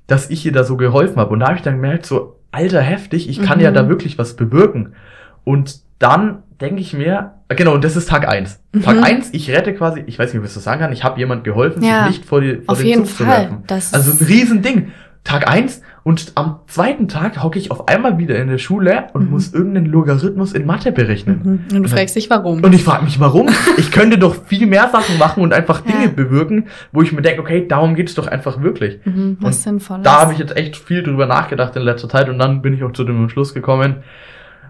dass 0.07 0.29
ich 0.29 0.45
ihr 0.45 0.51
da 0.51 0.63
so 0.63 0.77
geholfen 0.77 1.17
habe. 1.17 1.31
Und 1.31 1.39
da 1.41 1.47
habe 1.47 1.57
ich 1.57 1.61
dann 1.61 1.75
gemerkt, 1.75 2.05
so, 2.05 2.37
alter, 2.51 2.81
heftig, 2.81 3.29
ich 3.29 3.41
kann 3.41 3.59
Mhm. 3.59 3.63
ja 3.65 3.71
da 3.71 3.87
wirklich 3.87 4.17
was 4.17 4.35
bewirken. 4.35 4.93
Und 5.43 5.79
dann 5.99 6.39
denke 6.59 6.81
ich 6.81 6.93
mir, 6.93 7.33
genau, 7.49 7.73
und 7.75 7.83
das 7.83 7.95
ist 7.95 8.09
Tag 8.09 8.27
eins. 8.27 8.59
Tag 8.83 8.97
Mhm. 8.97 9.03
eins, 9.03 9.29
ich 9.33 9.49
rette 9.51 9.73
quasi, 9.73 10.03
ich 10.07 10.17
weiß 10.19 10.33
nicht, 10.33 10.39
ob 10.39 10.43
ich 10.45 10.49
das 10.49 10.55
so 10.55 10.59
sagen 10.59 10.81
kann, 10.81 10.91
ich 10.91 11.03
habe 11.03 11.19
jemand 11.19 11.43
geholfen, 11.43 11.83
Ja. 11.83 12.07
sich 12.07 12.17
nicht 12.17 12.25
vor, 12.25 12.41
die, 12.41 12.55
vor 12.55 12.63
Auf 12.73 12.77
den 12.79 12.87
jeden 12.87 13.05
Zug 13.05 13.17
zu 13.17 13.23
Fall. 13.25 13.41
werfen. 13.43 13.63
Das 13.67 13.93
Also 13.93 14.11
ein 14.11 14.27
Riesending. 14.27 14.91
Tag 15.23 15.47
eins 15.47 15.81
und 16.03 16.31
am 16.33 16.61
zweiten 16.65 17.07
Tag 17.07 17.43
hocke 17.43 17.59
ich 17.59 17.69
auf 17.69 17.87
einmal 17.87 18.17
wieder 18.17 18.39
in 18.39 18.47
der 18.47 18.57
Schule 18.57 19.05
und 19.13 19.25
Mhm. 19.25 19.29
muss 19.29 19.53
irgendeinen 19.53 19.85
Logarithmus 19.85 20.51
in 20.53 20.65
Mathe 20.65 20.91
berechnen. 20.91 21.41
Mhm. 21.69 21.77
Und 21.77 21.83
du 21.83 21.89
fragst 21.89 22.15
dich, 22.15 22.27
warum. 22.31 22.63
Und 22.63 22.73
ich 22.73 22.83
frage 22.83 23.03
mich, 23.05 23.19
warum? 23.19 23.47
Ich 23.77 23.91
könnte 23.91 24.17
doch 24.17 24.35
viel 24.45 24.65
mehr 24.65 24.89
Sachen 24.91 25.19
machen 25.19 25.43
und 25.43 25.53
einfach 25.53 25.81
Dinge 25.81 26.05
Ja. 26.05 26.09
bewirken, 26.09 26.67
wo 26.91 27.03
ich 27.03 27.11
mir 27.11 27.21
denke, 27.21 27.41
okay, 27.41 27.67
darum 27.67 27.93
geht's 27.93 28.15
doch 28.15 28.25
einfach 28.27 28.61
wirklich. 28.63 28.99
Mhm. 29.05 29.37
Was 29.41 29.57
Und 29.57 29.61
Sinnvolles. 29.63 30.03
Da 30.03 30.21
habe 30.21 30.33
ich 30.33 30.39
jetzt 30.39 30.57
echt 30.57 30.75
viel 30.75 31.03
drüber 31.03 31.27
nachgedacht 31.27 31.75
in 31.75 31.83
letzter 31.83 32.09
Zeit 32.09 32.27
und 32.27 32.39
dann 32.39 32.63
bin 32.63 32.73
ich 32.73 32.83
auch 32.83 32.91
zu 32.93 33.03
dem 33.03 33.21
Entschluss 33.21 33.53
gekommen, 33.53 33.97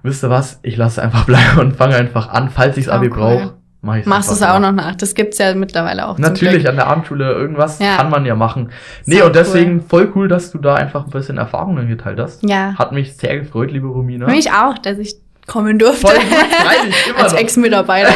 wisst 0.04 0.24
ihr 0.24 0.30
was, 0.30 0.60
ich 0.64 0.76
lasse 0.76 1.02
einfach 1.02 1.26
bleiben 1.28 1.60
und 1.60 1.78
fange 1.78 1.96
einfach 1.96 2.28
an, 2.30 2.50
falls 2.50 2.76
ich's 2.76 2.90
Oh, 2.90 2.94
Abi 2.94 3.08
cool. 3.08 3.14
brauche, 3.18 3.54
mache 3.82 4.00
ich 4.00 4.06
Machst 4.06 4.30
du 4.30 4.34
es 4.34 4.44
auch 4.44 4.60
noch 4.60 4.72
nach? 4.72 4.96
Das 4.96 5.14
gibt's 5.16 5.38
ja 5.38 5.54
mittlerweile 5.56 6.08
auch. 6.08 6.18
Natürlich, 6.18 6.68
an 6.70 6.76
der 6.76 6.88
Abendschule 6.88 7.32
irgendwas 7.32 7.80
Ja. 7.80 7.98
kann 7.98 8.10
man 8.10 8.26
ja 8.26 8.36
machen. 8.36 8.72
Nee, 9.06 9.20
Sau 9.20 9.26
und 9.28 9.36
deswegen 9.36 9.82
voll 9.82 10.12
cool, 10.16 10.28
dass 10.28 10.52
du 10.52 10.58
da 10.60 10.76
einfach 10.76 11.06
ein 11.06 11.10
bisschen 11.12 11.38
Erfahrungen 11.38 11.88
geteilt 11.88 12.20
hast. 12.20 12.44
Ja. 12.44 12.76
Hat 12.78 12.92
mich 12.92 13.16
sehr 13.18 13.40
gefreut, 13.40 13.72
liebe 13.72 13.88
Romina. 13.88 14.28
Mich 14.28 14.52
auch, 14.52 14.78
dass 14.78 14.98
ich 14.98 15.16
kommen 15.48 15.80
durfte. 15.80 16.08
Voll 16.08 16.16
gut, 16.16 16.24
freilich, 16.24 16.96
immer 17.10 17.24
Als. 17.24 17.34
Ex-Mitarbeiter. 17.34 18.12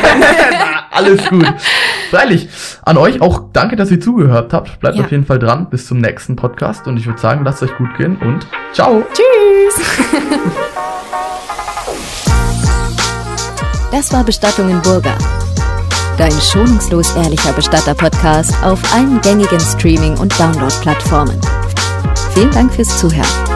Alles 0.92 1.28
gut. 1.28 1.52
Freilich. 2.12 2.48
An 2.84 2.98
euch 2.98 3.20
auch 3.20 3.46
danke, 3.52 3.76
dass 3.76 3.92
ihr 3.92 4.00
zugehört 4.00 4.54
habt. 4.54 4.80
Bleibt 4.80 4.96
Ja. 4.98 5.04
auf 5.04 5.12
jeden 5.12 5.26
Fall 5.26 5.40
dran 5.40 5.70
bis 5.70 5.88
zum 5.88 5.98
nächsten 5.98 6.36
Podcast 6.38 6.88
und 6.88 6.96
ich 6.98 7.06
würde 7.08 7.20
sagen, 7.20 7.44
lasst 7.44 7.62
euch 7.64 7.76
gut 7.78 7.94
gehen 7.98 8.16
und 8.18 8.46
ciao. 8.72 9.04
Tschüss. 9.12 10.06
Das 13.92 14.14
war 14.14 14.24
Bestattung 14.24 14.70
in 14.70 14.82
Burger. 14.82 15.18
Dein 16.18 16.32
schonungslos 16.32 17.14
ehrlicher 17.16 17.52
Bestatter-Podcast 17.52 18.54
auf 18.64 18.80
allen 18.94 19.20
gängigen 19.22 19.60
Streaming- 19.60 20.18
und 20.18 20.38
Download-Plattformen. 20.40 21.40
Vielen 22.34 22.52
Dank 22.52 22.74
fürs 22.74 22.98
Zuhören. 22.98 23.55